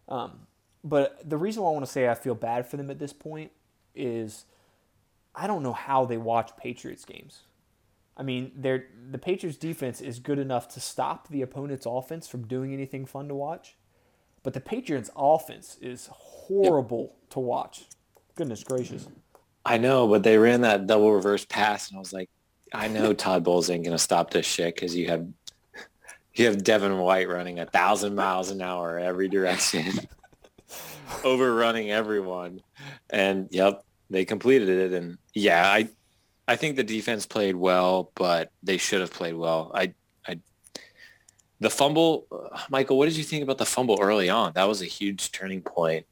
Um, 0.09 0.47
but 0.83 1.29
the 1.29 1.37
reason 1.37 1.63
why 1.63 1.69
I 1.69 1.73
want 1.73 1.85
to 1.85 1.91
say 1.91 2.09
I 2.09 2.15
feel 2.15 2.35
bad 2.35 2.67
for 2.67 2.77
them 2.77 2.89
at 2.89 2.99
this 2.99 3.13
point 3.13 3.51
is 3.95 4.45
I 5.35 5.47
don't 5.47 5.63
know 5.63 5.73
how 5.73 6.05
they 6.05 6.17
watch 6.17 6.51
Patriots 6.57 7.05
games. 7.05 7.43
I 8.21 8.23
mean, 8.23 8.51
they're, 8.55 8.85
the 9.09 9.17
Patriots 9.17 9.57
defense 9.57 9.99
is 9.99 10.19
good 10.19 10.37
enough 10.37 10.67
to 10.75 10.79
stop 10.79 11.27
the 11.29 11.41
opponent's 11.41 11.87
offense 11.87 12.27
from 12.27 12.45
doing 12.45 12.71
anything 12.71 13.07
fun 13.07 13.27
to 13.29 13.33
watch. 13.33 13.77
But 14.43 14.53
the 14.53 14.59
Patriots' 14.59 15.09
offense 15.15 15.75
is 15.81 16.07
horrible 16.11 17.15
yep. 17.19 17.29
to 17.31 17.39
watch. 17.39 17.85
Goodness 18.35 18.63
gracious. 18.63 19.07
I 19.65 19.79
know, 19.79 20.07
but 20.07 20.21
they 20.21 20.37
ran 20.37 20.61
that 20.61 20.85
double 20.85 21.11
reverse 21.11 21.45
pass, 21.45 21.89
and 21.89 21.97
I 21.97 21.99
was 21.99 22.13
like, 22.13 22.29
I 22.71 22.89
know 22.89 23.11
Todd 23.11 23.43
Bowles 23.43 23.71
ain't 23.71 23.85
gonna 23.85 23.97
stop 23.97 24.29
this 24.29 24.45
shit 24.45 24.75
because 24.75 24.95
you 24.95 25.07
have 25.07 25.27
you 26.35 26.45
have 26.45 26.63
Devin 26.63 26.95
White 26.99 27.27
running 27.27 27.59
a 27.59 27.65
thousand 27.65 28.13
miles 28.13 28.51
an 28.51 28.61
hour 28.61 28.99
every 28.99 29.29
direction, 29.29 29.91
overrunning 31.23 31.89
everyone, 31.89 32.61
and 33.09 33.47
yep, 33.49 33.83
they 34.11 34.25
completed 34.25 34.69
it. 34.69 34.93
And 34.93 35.17
yeah, 35.33 35.67
I 35.67 35.89
I 36.47 36.55
think 36.55 36.75
the 36.75 36.83
defense 36.83 37.25
played 37.25 37.55
well, 37.55 38.11
but 38.15 38.51
they 38.63 38.77
should 38.77 39.01
have 39.01 39.13
played 39.13 39.35
well. 39.35 39.71
I 39.73 39.93
I, 40.27 40.39
the 41.59 41.69
fumble, 41.69 42.27
uh, 42.31 42.59
Michael, 42.69 42.97
what 42.97 43.05
did 43.05 43.17
you 43.17 43.23
think 43.23 43.43
about 43.43 43.57
the 43.57 43.65
fumble 43.65 43.99
early 44.01 44.29
on? 44.29 44.53
That 44.53 44.67
was 44.67 44.81
a 44.81 44.85
huge 44.85 45.31
turning 45.31 45.61
point. 45.61 46.05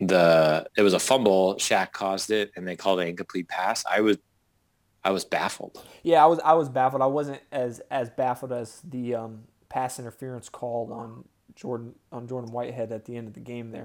the 0.00 0.66
it 0.76 0.82
was 0.82 0.94
a 0.94 0.98
fumble. 0.98 1.54
Shaq 1.56 1.92
caused 1.92 2.30
it, 2.30 2.52
and 2.56 2.66
they 2.66 2.76
called 2.76 3.00
it 3.00 3.08
incomplete 3.08 3.48
pass. 3.48 3.84
I 3.90 4.00
was 4.00 4.18
I 5.04 5.10
was 5.10 5.24
baffled. 5.24 5.84
Yeah, 6.02 6.24
I 6.24 6.26
was 6.26 6.40
I 6.44 6.54
was 6.54 6.68
baffled. 6.68 7.02
I 7.02 7.06
wasn't 7.06 7.40
as 7.52 7.80
as 7.90 8.10
baffled 8.10 8.52
as 8.52 8.80
the 8.82 9.14
um, 9.14 9.44
pass 9.68 9.98
interference 9.98 10.48
called 10.48 10.90
on 10.90 11.24
Jordan 11.54 11.94
on 12.10 12.26
Jordan 12.26 12.50
Whitehead 12.50 12.90
at 12.90 13.04
the 13.04 13.16
end 13.16 13.28
of 13.28 13.34
the 13.34 13.40
game 13.40 13.70
there. 13.70 13.84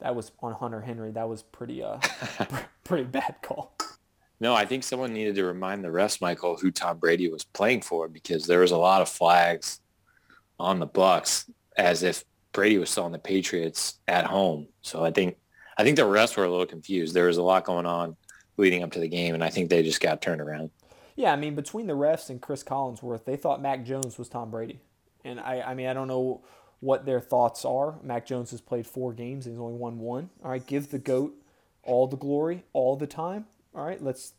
That 0.00 0.14
was 0.14 0.32
on 0.40 0.52
Hunter 0.52 0.82
Henry. 0.82 1.10
That 1.12 1.28
was 1.28 1.42
pretty 1.42 1.82
uh 1.82 1.98
pretty 2.84 3.04
bad 3.04 3.36
call. 3.42 3.74
No, 4.40 4.54
I 4.54 4.66
think 4.66 4.82
someone 4.82 5.12
needed 5.12 5.36
to 5.36 5.44
remind 5.44 5.84
the 5.84 5.88
refs, 5.88 6.20
Michael, 6.20 6.56
who 6.56 6.70
Tom 6.70 6.98
Brady 6.98 7.30
was 7.30 7.44
playing 7.44 7.82
for 7.82 8.08
because 8.08 8.46
there 8.46 8.60
was 8.60 8.72
a 8.72 8.76
lot 8.76 9.00
of 9.00 9.08
flags 9.08 9.80
on 10.58 10.80
the 10.80 10.86
Bucs 10.86 11.48
as 11.76 12.02
if 12.02 12.24
Brady 12.52 12.78
was 12.78 12.90
still 12.90 13.08
the 13.08 13.18
Patriots 13.18 13.98
at 14.08 14.24
home. 14.24 14.68
So 14.82 15.04
I 15.04 15.10
think 15.10 15.36
I 15.76 15.82
think 15.82 15.96
the 15.96 16.02
refs 16.02 16.36
were 16.36 16.44
a 16.44 16.50
little 16.50 16.66
confused. 16.66 17.14
There 17.14 17.26
was 17.26 17.36
a 17.36 17.42
lot 17.42 17.64
going 17.64 17.86
on 17.86 18.16
leading 18.56 18.82
up 18.82 18.92
to 18.92 19.00
the 19.00 19.08
game, 19.08 19.34
and 19.34 19.42
I 19.42 19.50
think 19.50 19.70
they 19.70 19.82
just 19.82 20.00
got 20.00 20.22
turned 20.22 20.40
around. 20.40 20.70
Yeah, 21.16 21.32
I 21.32 21.36
mean, 21.36 21.54
between 21.54 21.86
the 21.86 21.94
refs 21.94 22.30
and 22.30 22.40
Chris 22.40 22.62
Collinsworth, 22.62 23.24
they 23.24 23.36
thought 23.36 23.60
Mac 23.60 23.84
Jones 23.84 24.18
was 24.18 24.28
Tom 24.28 24.50
Brady, 24.50 24.80
and 25.24 25.40
I, 25.40 25.62
I 25.62 25.74
mean, 25.74 25.86
I 25.86 25.94
don't 25.94 26.08
know 26.08 26.44
what 26.80 27.06
their 27.06 27.20
thoughts 27.20 27.64
are. 27.64 27.94
Mac 28.02 28.26
Jones 28.26 28.50
has 28.50 28.60
played 28.60 28.86
four 28.86 29.14
games 29.14 29.46
and 29.46 29.54
he's 29.54 29.60
only 29.60 29.74
won 29.74 29.98
one. 29.98 30.28
All 30.44 30.50
right, 30.50 30.64
give 30.64 30.90
the 30.90 30.98
goat 30.98 31.34
all 31.82 32.06
the 32.06 32.16
glory 32.16 32.64
all 32.74 32.94
the 32.94 33.06
time. 33.06 33.46
All 33.74 33.84
right, 33.84 34.02
let's 34.02 34.34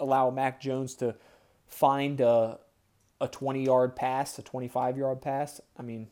allow 0.00 0.30
Mac 0.30 0.60
Jones 0.60 0.94
to 0.96 1.14
find 1.66 2.20
a 2.20 2.58
a 3.20 3.28
20 3.28 3.64
yard 3.64 3.96
pass, 3.96 4.38
a 4.38 4.42
25 4.42 4.96
yard 4.96 5.20
pass. 5.20 5.60
I 5.76 5.82
mean, 5.82 6.08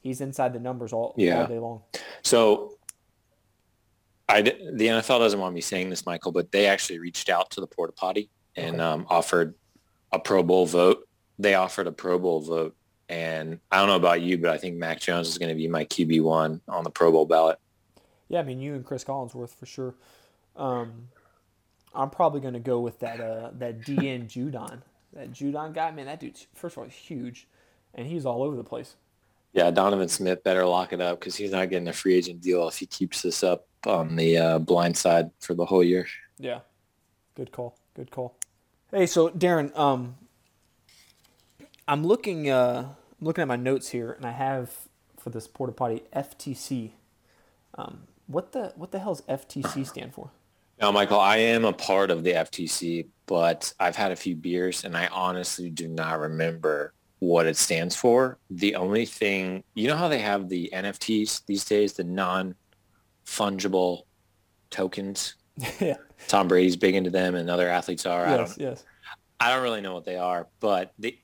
he's 0.00 0.20
inside 0.20 0.52
the 0.52 0.60
numbers 0.60 0.92
all, 0.92 1.14
yeah. 1.16 1.40
all 1.40 1.46
day 1.46 1.58
long. 1.58 1.82
So 2.22 2.74
I, 4.28 4.42
the 4.42 4.52
NFL 4.52 5.20
doesn't 5.20 5.40
want 5.40 5.54
me 5.54 5.60
saying 5.60 5.90
this, 5.90 6.04
Michael, 6.04 6.32
but 6.32 6.52
they 6.52 6.66
actually 6.66 6.98
reached 6.98 7.30
out 7.30 7.50
to 7.52 7.60
the 7.60 7.66
porta 7.66 7.92
potty 7.92 8.30
and 8.56 8.76
okay. 8.76 8.84
um, 8.84 9.06
offered 9.08 9.54
a 10.12 10.18
Pro 10.18 10.42
Bowl 10.42 10.66
vote. 10.66 11.08
They 11.38 11.54
offered 11.54 11.86
a 11.86 11.92
Pro 11.92 12.18
Bowl 12.18 12.40
vote. 12.40 12.74
And 13.08 13.58
I 13.70 13.78
don't 13.78 13.88
know 13.88 13.96
about 13.96 14.20
you, 14.20 14.36
but 14.36 14.50
I 14.50 14.58
think 14.58 14.76
Mac 14.76 15.00
Jones 15.00 15.28
is 15.28 15.38
going 15.38 15.48
to 15.48 15.54
be 15.54 15.66
my 15.66 15.86
QB 15.86 16.22
one 16.22 16.60
on 16.68 16.84
the 16.84 16.90
Pro 16.90 17.10
Bowl 17.10 17.24
ballot. 17.24 17.58
Yeah, 18.28 18.40
I 18.40 18.42
mean 18.42 18.60
you 18.60 18.74
and 18.74 18.84
Chris 18.84 19.02
Collinsworth 19.02 19.54
for 19.54 19.64
sure. 19.64 19.94
Um, 20.56 21.08
I'm 21.98 22.10
probably 22.10 22.40
going 22.40 22.54
to 22.54 22.60
go 22.60 22.78
with 22.78 23.00
that 23.00 23.20
uh, 23.20 23.50
that 23.54 23.80
DN 23.80 24.28
Judon. 24.28 24.82
That 25.12 25.32
Judon 25.32 25.74
guy, 25.74 25.90
man, 25.90 26.06
that 26.06 26.20
dude. 26.20 26.38
First 26.54 26.74
of 26.74 26.78
all, 26.78 26.84
he's 26.84 26.94
huge, 26.94 27.48
and 27.92 28.06
he's 28.06 28.24
all 28.24 28.42
over 28.42 28.54
the 28.56 28.64
place. 28.64 28.94
Yeah, 29.52 29.70
Donovan 29.72 30.08
Smith 30.08 30.44
better 30.44 30.64
lock 30.64 30.92
it 30.92 31.00
up 31.00 31.18
because 31.18 31.34
he's 31.34 31.50
not 31.50 31.70
getting 31.70 31.88
a 31.88 31.92
free 31.92 32.14
agent 32.14 32.40
deal 32.40 32.68
if 32.68 32.78
he 32.78 32.86
keeps 32.86 33.22
this 33.22 33.42
up 33.42 33.66
on 33.84 34.14
the 34.14 34.38
uh, 34.38 34.58
blind 34.60 34.96
side 34.96 35.30
for 35.40 35.54
the 35.54 35.64
whole 35.64 35.82
year. 35.82 36.06
Yeah, 36.38 36.60
good 37.34 37.50
call. 37.50 37.76
Good 37.94 38.12
call. 38.12 38.36
Hey, 38.92 39.06
so 39.06 39.30
Darren, 39.30 39.76
um, 39.76 40.16
I'm 41.88 42.06
looking, 42.06 42.48
uh, 42.48 42.90
looking 43.20 43.42
at 43.42 43.48
my 43.48 43.56
notes 43.56 43.88
here, 43.88 44.12
and 44.12 44.24
I 44.24 44.32
have 44.32 44.70
for 45.18 45.30
this 45.30 45.48
porta 45.48 45.72
potty 45.72 46.04
FTC. 46.14 46.92
Um, 47.74 48.02
what 48.28 48.52
the 48.52 48.72
what 48.76 48.92
the 48.92 49.00
hell 49.00 49.14
does 49.14 49.22
FTC 49.22 49.84
stand 49.84 50.14
for? 50.14 50.30
Now, 50.80 50.92
Michael, 50.92 51.18
I 51.18 51.38
am 51.38 51.64
a 51.64 51.72
part 51.72 52.10
of 52.10 52.22
the 52.22 52.32
FTC, 52.32 53.08
but 53.26 53.72
I've 53.80 53.96
had 53.96 54.12
a 54.12 54.16
few 54.16 54.36
beers, 54.36 54.84
and 54.84 54.96
I 54.96 55.08
honestly 55.08 55.70
do 55.70 55.88
not 55.88 56.20
remember 56.20 56.92
what 57.18 57.46
it 57.46 57.56
stands 57.56 57.96
for. 57.96 58.38
The 58.50 58.76
only 58.76 59.04
thing, 59.04 59.64
you 59.74 59.88
know 59.88 59.96
how 59.96 60.08
they 60.08 60.20
have 60.20 60.48
the 60.48 60.70
NFTs 60.72 61.44
these 61.46 61.64
days, 61.64 61.94
the 61.94 62.04
non-fungible 62.04 64.02
tokens? 64.70 65.34
yeah. 65.80 65.96
Tom 66.28 66.46
Brady's 66.46 66.76
big 66.76 66.94
into 66.94 67.10
them 67.10 67.34
and 67.34 67.50
other 67.50 67.68
athletes 67.68 68.06
are. 68.06 68.26
Yes, 68.26 68.32
I 68.32 68.36
don't, 68.36 68.58
yes. 68.58 68.84
I 69.40 69.52
don't 69.52 69.62
really 69.62 69.80
know 69.80 69.94
what 69.94 70.04
they 70.04 70.16
are, 70.16 70.46
but 70.60 70.92
the, 70.98 71.18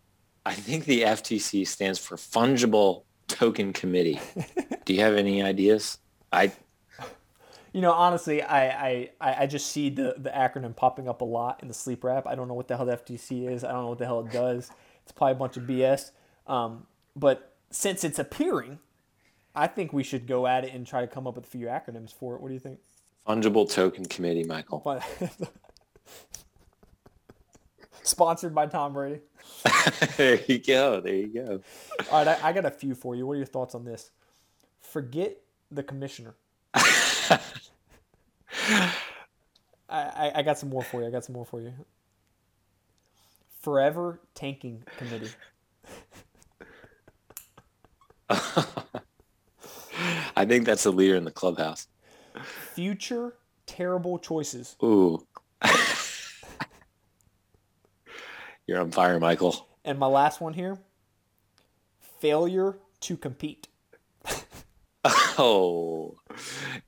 I 0.44 0.54
think 0.54 0.84
the 0.84 1.02
FTC 1.02 1.66
stands 1.66 1.98
for 1.98 2.16
Fungible 2.16 3.04
Token 3.28 3.72
Committee. 3.72 4.20
Do 4.84 4.94
you 4.94 5.00
have 5.00 5.14
any 5.14 5.42
ideas? 5.42 5.98
I 6.32 6.52
you 7.74 7.80
know, 7.80 7.92
honestly, 7.92 8.40
I, 8.40 8.68
I, 8.68 9.10
I 9.20 9.46
just 9.48 9.66
see 9.66 9.90
the, 9.90 10.14
the 10.16 10.30
acronym 10.30 10.76
popping 10.76 11.08
up 11.08 11.22
a 11.22 11.24
lot 11.24 11.58
in 11.60 11.66
the 11.66 11.74
sleeper 11.74 12.08
app. 12.08 12.24
I 12.24 12.36
don't 12.36 12.46
know 12.46 12.54
what 12.54 12.68
the 12.68 12.76
hell 12.76 12.86
the 12.86 12.96
FTC 12.96 13.50
is. 13.50 13.64
I 13.64 13.72
don't 13.72 13.82
know 13.82 13.88
what 13.88 13.98
the 13.98 14.06
hell 14.06 14.20
it 14.20 14.30
does. 14.30 14.70
It's 15.02 15.10
probably 15.10 15.32
a 15.32 15.34
bunch 15.34 15.56
of 15.56 15.64
BS. 15.64 16.12
Um, 16.46 16.86
but 17.16 17.56
since 17.72 18.04
it's 18.04 18.20
appearing, 18.20 18.78
I 19.56 19.66
think 19.66 19.92
we 19.92 20.04
should 20.04 20.28
go 20.28 20.46
at 20.46 20.64
it 20.64 20.72
and 20.72 20.86
try 20.86 21.00
to 21.00 21.08
come 21.08 21.26
up 21.26 21.34
with 21.34 21.46
a 21.46 21.48
few 21.48 21.66
acronyms 21.66 22.14
for 22.14 22.36
it. 22.36 22.40
What 22.40 22.46
do 22.46 22.54
you 22.54 22.60
think? 22.60 22.78
Fungible 23.26 23.68
Token 23.68 24.04
Committee, 24.04 24.44
Michael. 24.44 24.80
Sponsored 28.04 28.54
by 28.54 28.66
Tom 28.66 28.92
Brady. 28.92 29.18
there 30.16 30.40
you 30.46 30.60
go. 30.60 31.00
There 31.00 31.14
you 31.14 31.26
go. 31.26 31.60
All 32.12 32.24
right, 32.24 32.40
I, 32.40 32.50
I 32.50 32.52
got 32.52 32.66
a 32.66 32.70
few 32.70 32.94
for 32.94 33.16
you. 33.16 33.26
What 33.26 33.32
are 33.32 33.38
your 33.38 33.46
thoughts 33.46 33.74
on 33.74 33.84
this? 33.84 34.12
Forget 34.80 35.38
the 35.72 35.82
commissioner. 35.82 36.36
I, 39.88 40.32
I 40.34 40.42
got 40.42 40.58
some 40.58 40.70
more 40.70 40.82
for 40.82 41.00
you. 41.00 41.06
I 41.06 41.10
got 41.10 41.24
some 41.24 41.34
more 41.34 41.46
for 41.46 41.60
you. 41.60 41.72
Forever 43.60 44.20
Tanking 44.34 44.82
Committee. 44.98 45.30
I 50.36 50.44
think 50.44 50.66
that's 50.66 50.82
the 50.82 50.92
leader 50.92 51.14
in 51.16 51.24
the 51.24 51.30
clubhouse. 51.30 51.86
Future 52.74 53.34
terrible 53.66 54.18
choices. 54.18 54.76
Ooh. 54.82 55.24
You're 58.66 58.80
on 58.80 58.90
fire, 58.90 59.20
Michael. 59.20 59.68
And 59.84 59.98
my 59.98 60.06
last 60.06 60.40
one 60.40 60.54
here 60.54 60.78
failure 62.20 62.78
to 63.00 63.16
compete. 63.16 63.68
oh, 65.38 66.16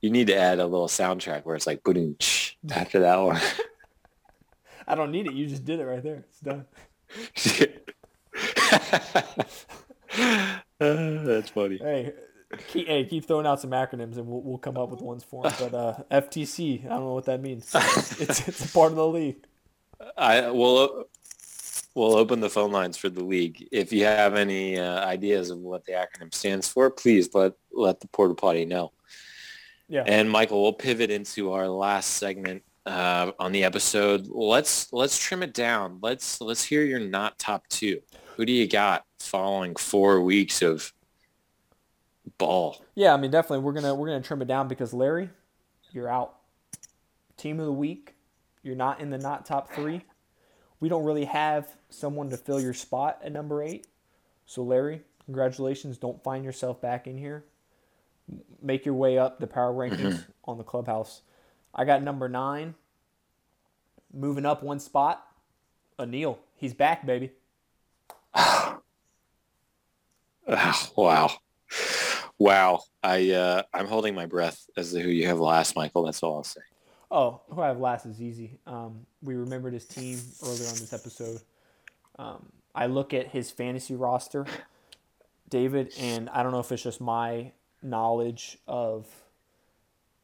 you 0.00 0.10
need 0.10 0.28
to 0.28 0.36
add 0.36 0.58
a 0.58 0.66
little 0.66 0.88
soundtrack 0.88 1.44
where 1.44 1.56
it's 1.56 1.66
like 1.66 1.84
putting 1.84 2.16
after 2.74 3.00
that 3.00 3.16
one. 3.16 3.40
I 4.88 4.94
don't 4.94 5.10
need 5.10 5.26
it. 5.26 5.32
You 5.32 5.46
just 5.46 5.64
did 5.64 5.80
it 5.80 5.84
right 5.84 6.02
there. 6.02 6.24
It's 6.28 6.40
done. 6.40 6.64
uh, 10.80 11.24
that's 11.24 11.50
funny. 11.50 11.78
Hey, 11.78 12.12
keep, 12.68 12.86
hey, 12.86 13.04
keep 13.04 13.26
throwing 13.26 13.46
out 13.46 13.60
some 13.60 13.70
acronyms 13.70 14.16
and 14.16 14.26
we'll, 14.26 14.42
we'll 14.42 14.58
come 14.58 14.76
up 14.76 14.90
with 14.90 15.00
ones 15.00 15.24
for 15.24 15.42
them. 15.42 15.52
But 15.58 15.74
uh, 15.74 15.96
FTC, 16.10 16.86
I 16.86 16.90
don't 16.90 17.00
know 17.00 17.14
what 17.14 17.26
that 17.26 17.40
means. 17.40 17.70
It's, 17.74 18.48
it's 18.48 18.64
a 18.64 18.72
part 18.72 18.92
of 18.92 18.96
the 18.96 19.06
league. 19.06 19.44
I 20.16 20.50
will 20.50 21.06
we'll 21.96 22.16
open 22.16 22.40
the 22.40 22.50
phone 22.50 22.70
lines 22.70 22.96
for 22.96 23.08
the 23.08 23.24
league. 23.24 23.66
If 23.72 23.92
you 23.92 24.04
have 24.04 24.34
any 24.34 24.78
uh, 24.78 25.04
ideas 25.04 25.50
of 25.50 25.58
what 25.58 25.84
the 25.86 25.92
acronym 25.92 26.32
stands 26.32 26.68
for, 26.68 26.90
please 26.90 27.34
let 27.34 27.54
let 27.72 28.00
the 28.00 28.08
porta 28.08 28.34
potty 28.34 28.64
know. 28.64 28.92
Yeah. 29.88 30.04
And 30.06 30.30
Michael, 30.30 30.62
we'll 30.62 30.72
pivot 30.72 31.10
into 31.10 31.52
our 31.52 31.68
last 31.68 32.14
segment 32.14 32.62
uh, 32.86 33.32
on 33.38 33.52
the 33.52 33.64
episode. 33.64 34.26
Let's 34.28 34.92
let's 34.92 35.18
trim 35.18 35.42
it 35.42 35.54
down. 35.54 35.98
Let's 36.02 36.40
let's 36.40 36.64
hear 36.64 36.82
your 36.82 37.00
not 37.00 37.38
top 37.38 37.66
two. 37.68 38.00
Who 38.36 38.44
do 38.44 38.52
you 38.52 38.68
got 38.68 39.04
following 39.18 39.76
four 39.76 40.20
weeks 40.22 40.62
of 40.62 40.92
ball? 42.38 42.84
Yeah, 42.94 43.14
I 43.14 43.16
mean 43.16 43.30
definitely 43.30 43.64
we're 43.64 43.72
gonna 43.72 43.94
we're 43.94 44.08
gonna 44.08 44.22
trim 44.22 44.42
it 44.42 44.48
down 44.48 44.68
because 44.68 44.92
Larry, 44.92 45.30
you're 45.90 46.08
out. 46.08 46.36
Team 47.36 47.60
of 47.60 47.66
the 47.66 47.72
week, 47.72 48.14
you're 48.62 48.76
not 48.76 49.00
in 49.00 49.10
the 49.10 49.18
not 49.18 49.46
top 49.46 49.72
three. 49.72 50.02
We 50.80 50.88
don't 50.88 51.04
really 51.04 51.24
have 51.24 51.76
someone 51.90 52.30
to 52.30 52.36
fill 52.36 52.60
your 52.60 52.74
spot 52.74 53.20
at 53.22 53.32
number 53.32 53.62
eight. 53.62 53.86
So 54.46 54.62
Larry, 54.62 55.02
congratulations. 55.24 55.98
Don't 55.98 56.22
find 56.22 56.44
yourself 56.44 56.80
back 56.80 57.06
in 57.06 57.16
here. 57.16 57.44
Make 58.62 58.84
your 58.84 58.94
way 58.94 59.18
up 59.18 59.38
the 59.38 59.46
power 59.46 59.72
rankings 59.72 60.00
mm-hmm. 60.00 60.30
on 60.44 60.58
the 60.58 60.64
clubhouse. 60.64 61.22
I 61.74 61.84
got 61.84 62.02
number 62.02 62.28
nine. 62.28 62.74
Moving 64.12 64.46
up 64.46 64.62
one 64.62 64.80
spot, 64.80 65.24
Anil. 65.98 66.38
He's 66.56 66.72
back, 66.74 67.04
baby. 67.04 67.32
wow. 70.96 71.30
Wow. 72.38 72.82
I 73.02 73.30
uh, 73.30 73.62
I'm 73.72 73.86
holding 73.86 74.14
my 74.14 74.26
breath 74.26 74.66
as 74.76 74.92
to 74.92 75.00
who 75.00 75.10
you 75.10 75.26
have 75.26 75.38
last, 75.38 75.76
Michael. 75.76 76.04
That's 76.04 76.22
all 76.22 76.36
I'll 76.36 76.44
say. 76.44 76.60
Oh, 77.10 77.42
who 77.50 77.60
I 77.60 77.68
have 77.68 77.78
last 77.78 78.06
is 78.06 78.20
easy. 78.20 78.58
Um, 78.66 79.06
we 79.22 79.34
remembered 79.34 79.74
his 79.74 79.86
team 79.86 80.18
earlier 80.42 80.68
on 80.68 80.74
this 80.74 80.92
episode. 80.92 81.40
Um, 82.18 82.46
I 82.74 82.86
look 82.86 83.14
at 83.14 83.28
his 83.28 83.50
fantasy 83.50 83.94
roster, 83.94 84.44
David, 85.48 85.92
and 85.98 86.28
I 86.30 86.42
don't 86.42 86.52
know 86.52 86.58
if 86.58 86.72
it's 86.72 86.82
just 86.82 87.00
my 87.00 87.52
knowledge 87.86 88.58
of 88.66 89.06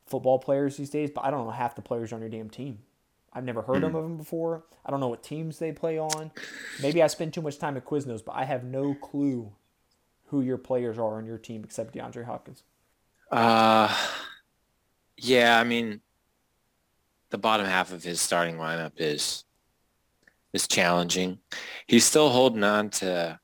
football 0.07 0.38
players 0.38 0.77
these 0.77 0.90
days, 0.90 1.11
but 1.11 1.25
I 1.25 1.31
don't 1.31 1.44
know 1.46 1.51
half 1.51 1.75
the 1.75 1.83
players 1.83 2.12
on 2.12 2.20
your 2.20 2.29
damn 2.29 2.51
team. 2.51 2.81
I've 3.33 3.44
never 3.44 3.62
heard 3.62 3.83
mm. 3.83 3.87
of 3.87 3.92
them 3.94 4.16
before. 4.18 4.64
I 4.85 4.90
don't 4.90 5.01
know 5.01 5.09
what 5.09 5.22
teams 5.22 5.59
they 5.59 5.72
play 5.72 5.98
on. 5.98 6.31
Maybe 6.83 7.03
I 7.03 7.07
spend 7.07 7.33
too 7.33 7.40
much 7.40 7.59
time 7.59 7.77
at 7.77 7.87
Quiznos, 7.87 8.22
but 8.22 8.33
I 8.33 8.44
have 8.44 8.64
no 8.64 8.94
clue 8.94 9.53
who 10.27 10.42
your 10.42 10.59
players 10.59 10.98
are 10.98 11.16
on 11.16 11.25
your 11.25 11.38
team 11.38 11.62
except 11.64 11.94
DeAndre 11.94 12.25
Hopkins. 12.25 12.62
Uh, 13.31 13.94
Yeah, 15.22 15.59
I 15.59 15.62
mean, 15.62 16.01
the 17.31 17.38
bottom 17.38 17.64
half 17.64 17.92
of 17.92 18.03
his 18.03 18.20
starting 18.20 18.57
lineup 18.57 18.92
is 18.96 19.44
is 20.53 20.66
challenging. 20.66 21.38
He's 21.87 22.05
still 22.05 22.31
holding 22.31 22.64
on 22.64 22.90
to 22.90 23.38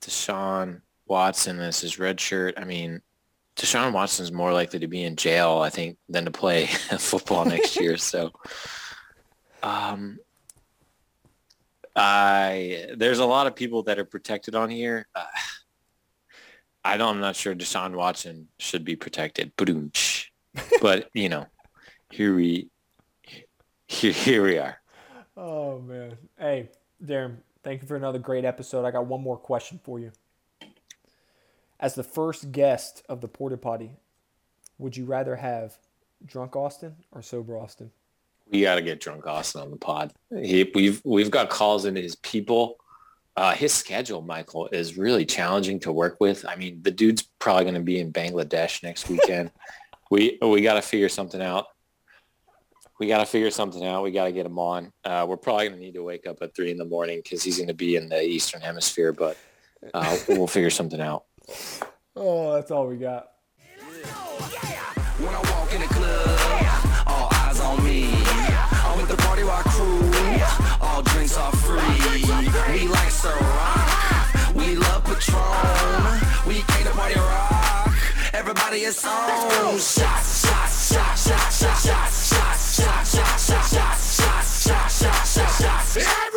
to 0.00 0.10
Sean 0.10 0.80
Watson 1.06 1.60
as 1.60 1.80
his 1.80 1.98
red 1.98 2.18
shirt. 2.18 2.54
I 2.56 2.64
mean, 2.64 3.02
Deshaun 3.56 3.92
Watson's 3.92 4.32
more 4.32 4.52
likely 4.52 4.78
to 4.78 4.88
be 4.88 5.02
in 5.02 5.16
jail, 5.16 5.58
I 5.58 5.70
think, 5.70 5.98
than 6.08 6.24
to 6.24 6.30
play 6.30 6.66
football 6.98 7.44
next 7.44 7.78
year. 7.78 7.96
So, 7.96 8.32
um, 9.62 10.18
I 11.94 12.86
there's 12.96 13.18
a 13.18 13.26
lot 13.26 13.46
of 13.46 13.54
people 13.54 13.82
that 13.84 13.98
are 13.98 14.04
protected 14.04 14.54
on 14.54 14.70
here. 14.70 15.06
Uh, 15.14 15.24
I 16.84 16.96
don't. 16.96 17.16
I'm 17.16 17.20
not 17.20 17.36
sure 17.36 17.54
Deshaun 17.54 17.94
Watson 17.94 18.48
should 18.58 18.84
be 18.84 18.96
protected, 18.96 19.52
but 20.80 21.08
you 21.12 21.28
know, 21.28 21.46
here 22.10 22.34
we 22.34 22.70
here, 23.86 24.12
here 24.12 24.42
we 24.42 24.58
are. 24.58 24.78
Oh 25.36 25.80
man. 25.80 26.16
Hey, 26.38 26.70
Darren, 27.04 27.36
thank 27.62 27.82
you 27.82 27.88
for 27.88 27.96
another 27.96 28.18
great 28.18 28.44
episode. 28.44 28.86
I 28.86 28.90
got 28.90 29.06
one 29.06 29.22
more 29.22 29.36
question 29.36 29.78
for 29.82 30.00
you. 30.00 30.12
As 31.82 31.94
the 31.94 32.02
first 32.02 32.52
guest 32.52 33.02
of 33.08 33.20
the 33.20 33.28
Porta 33.28 33.58
Potty, 33.58 33.96
would 34.78 34.96
you 34.96 35.04
rather 35.04 35.36
have 35.36 35.76
drunk 36.24 36.56
Austin 36.56 36.94
or 37.10 37.20
sober 37.20 37.58
Austin? 37.58 37.90
We 38.50 38.62
got 38.62 38.76
to 38.76 38.82
get 38.82 39.00
drunk 39.00 39.26
Austin 39.26 39.62
on 39.62 39.70
the 39.70 39.76
pod. 39.76 40.12
He, 40.30 40.70
we've 40.74 41.02
we've 41.04 41.30
got 41.30 41.50
calls 41.50 41.84
into 41.84 42.00
his 42.00 42.16
people. 42.16 42.76
Uh, 43.36 43.52
his 43.52 43.72
schedule, 43.72 44.22
Michael, 44.22 44.68
is 44.68 44.96
really 44.96 45.24
challenging 45.24 45.80
to 45.80 45.92
work 45.92 46.18
with. 46.20 46.46
I 46.46 46.56
mean, 46.56 46.82
the 46.82 46.90
dude's 46.90 47.22
probably 47.38 47.64
going 47.64 47.74
to 47.74 47.80
be 47.80 47.98
in 47.98 48.12
Bangladesh 48.12 48.82
next 48.82 49.08
weekend. 49.08 49.50
we 50.10 50.38
we 50.40 50.62
got 50.62 50.74
to 50.74 50.82
figure 50.82 51.08
something 51.08 51.42
out 51.42 51.66
we 53.02 53.08
got 53.08 53.18
to 53.18 53.26
figure 53.26 53.50
something 53.50 53.84
out. 53.84 54.04
We 54.04 54.12
got 54.12 54.26
to 54.26 54.32
get 54.32 54.46
him 54.46 54.60
on. 54.60 54.92
Uh, 55.04 55.26
we're 55.28 55.36
probably 55.36 55.66
going 55.66 55.80
to 55.80 55.84
need 55.84 55.94
to 55.94 56.04
wake 56.04 56.24
up 56.24 56.40
at 56.40 56.54
three 56.54 56.70
in 56.70 56.76
the 56.76 56.84
morning 56.84 57.20
because 57.20 57.42
he's 57.42 57.56
going 57.56 57.66
to 57.66 57.74
be 57.74 57.96
in 57.96 58.08
the 58.08 58.22
Eastern 58.22 58.60
Hemisphere, 58.60 59.12
but 59.12 59.36
uh, 59.92 60.16
we'll 60.28 60.46
figure 60.46 60.70
something 60.70 61.00
out 61.00 61.24
oh, 62.16 62.54
that's 62.54 62.70
all 62.70 62.86
we 62.86 62.96
got. 62.96 63.28
When 65.18 65.34
I 65.34 65.40
walk 65.52 65.72
in 65.72 65.80
club, 65.88 67.04
all 67.06 67.28
eyes 67.32 67.60
on 67.60 67.84
me. 67.84 68.10
I'm 68.84 68.98
with 68.98 69.08
the 69.08 69.16
party 69.16 69.42
rock 69.42 69.64
crew. 69.66 70.10
All 70.80 71.02
drinks 71.02 71.36
are 71.36 71.52
free. 71.52 71.78
We 72.72 72.88
like 72.88 73.12
We 74.54 74.76
love 74.76 75.04
Patron. 75.04 76.20
We 76.46 76.62
came 76.62 76.86
to 76.86 76.92
party 76.92 77.14
rock. 77.14 77.94
Everybody 78.32 78.82
is 78.82 79.04
on. 79.04 79.78
Shots, 79.78 80.42
shots, 80.42 80.92
shots, 80.92 80.92
shots, 80.92 81.58
shots, 81.58 81.58
shots, 81.58 82.32
shots, 82.34 82.76
shots, 82.76 83.12
shots, 83.14 83.76
shots, 83.76 84.22
shots, 84.22 85.02
shots, 85.02 85.34
shots, 85.34 85.96
shots. 85.96 86.31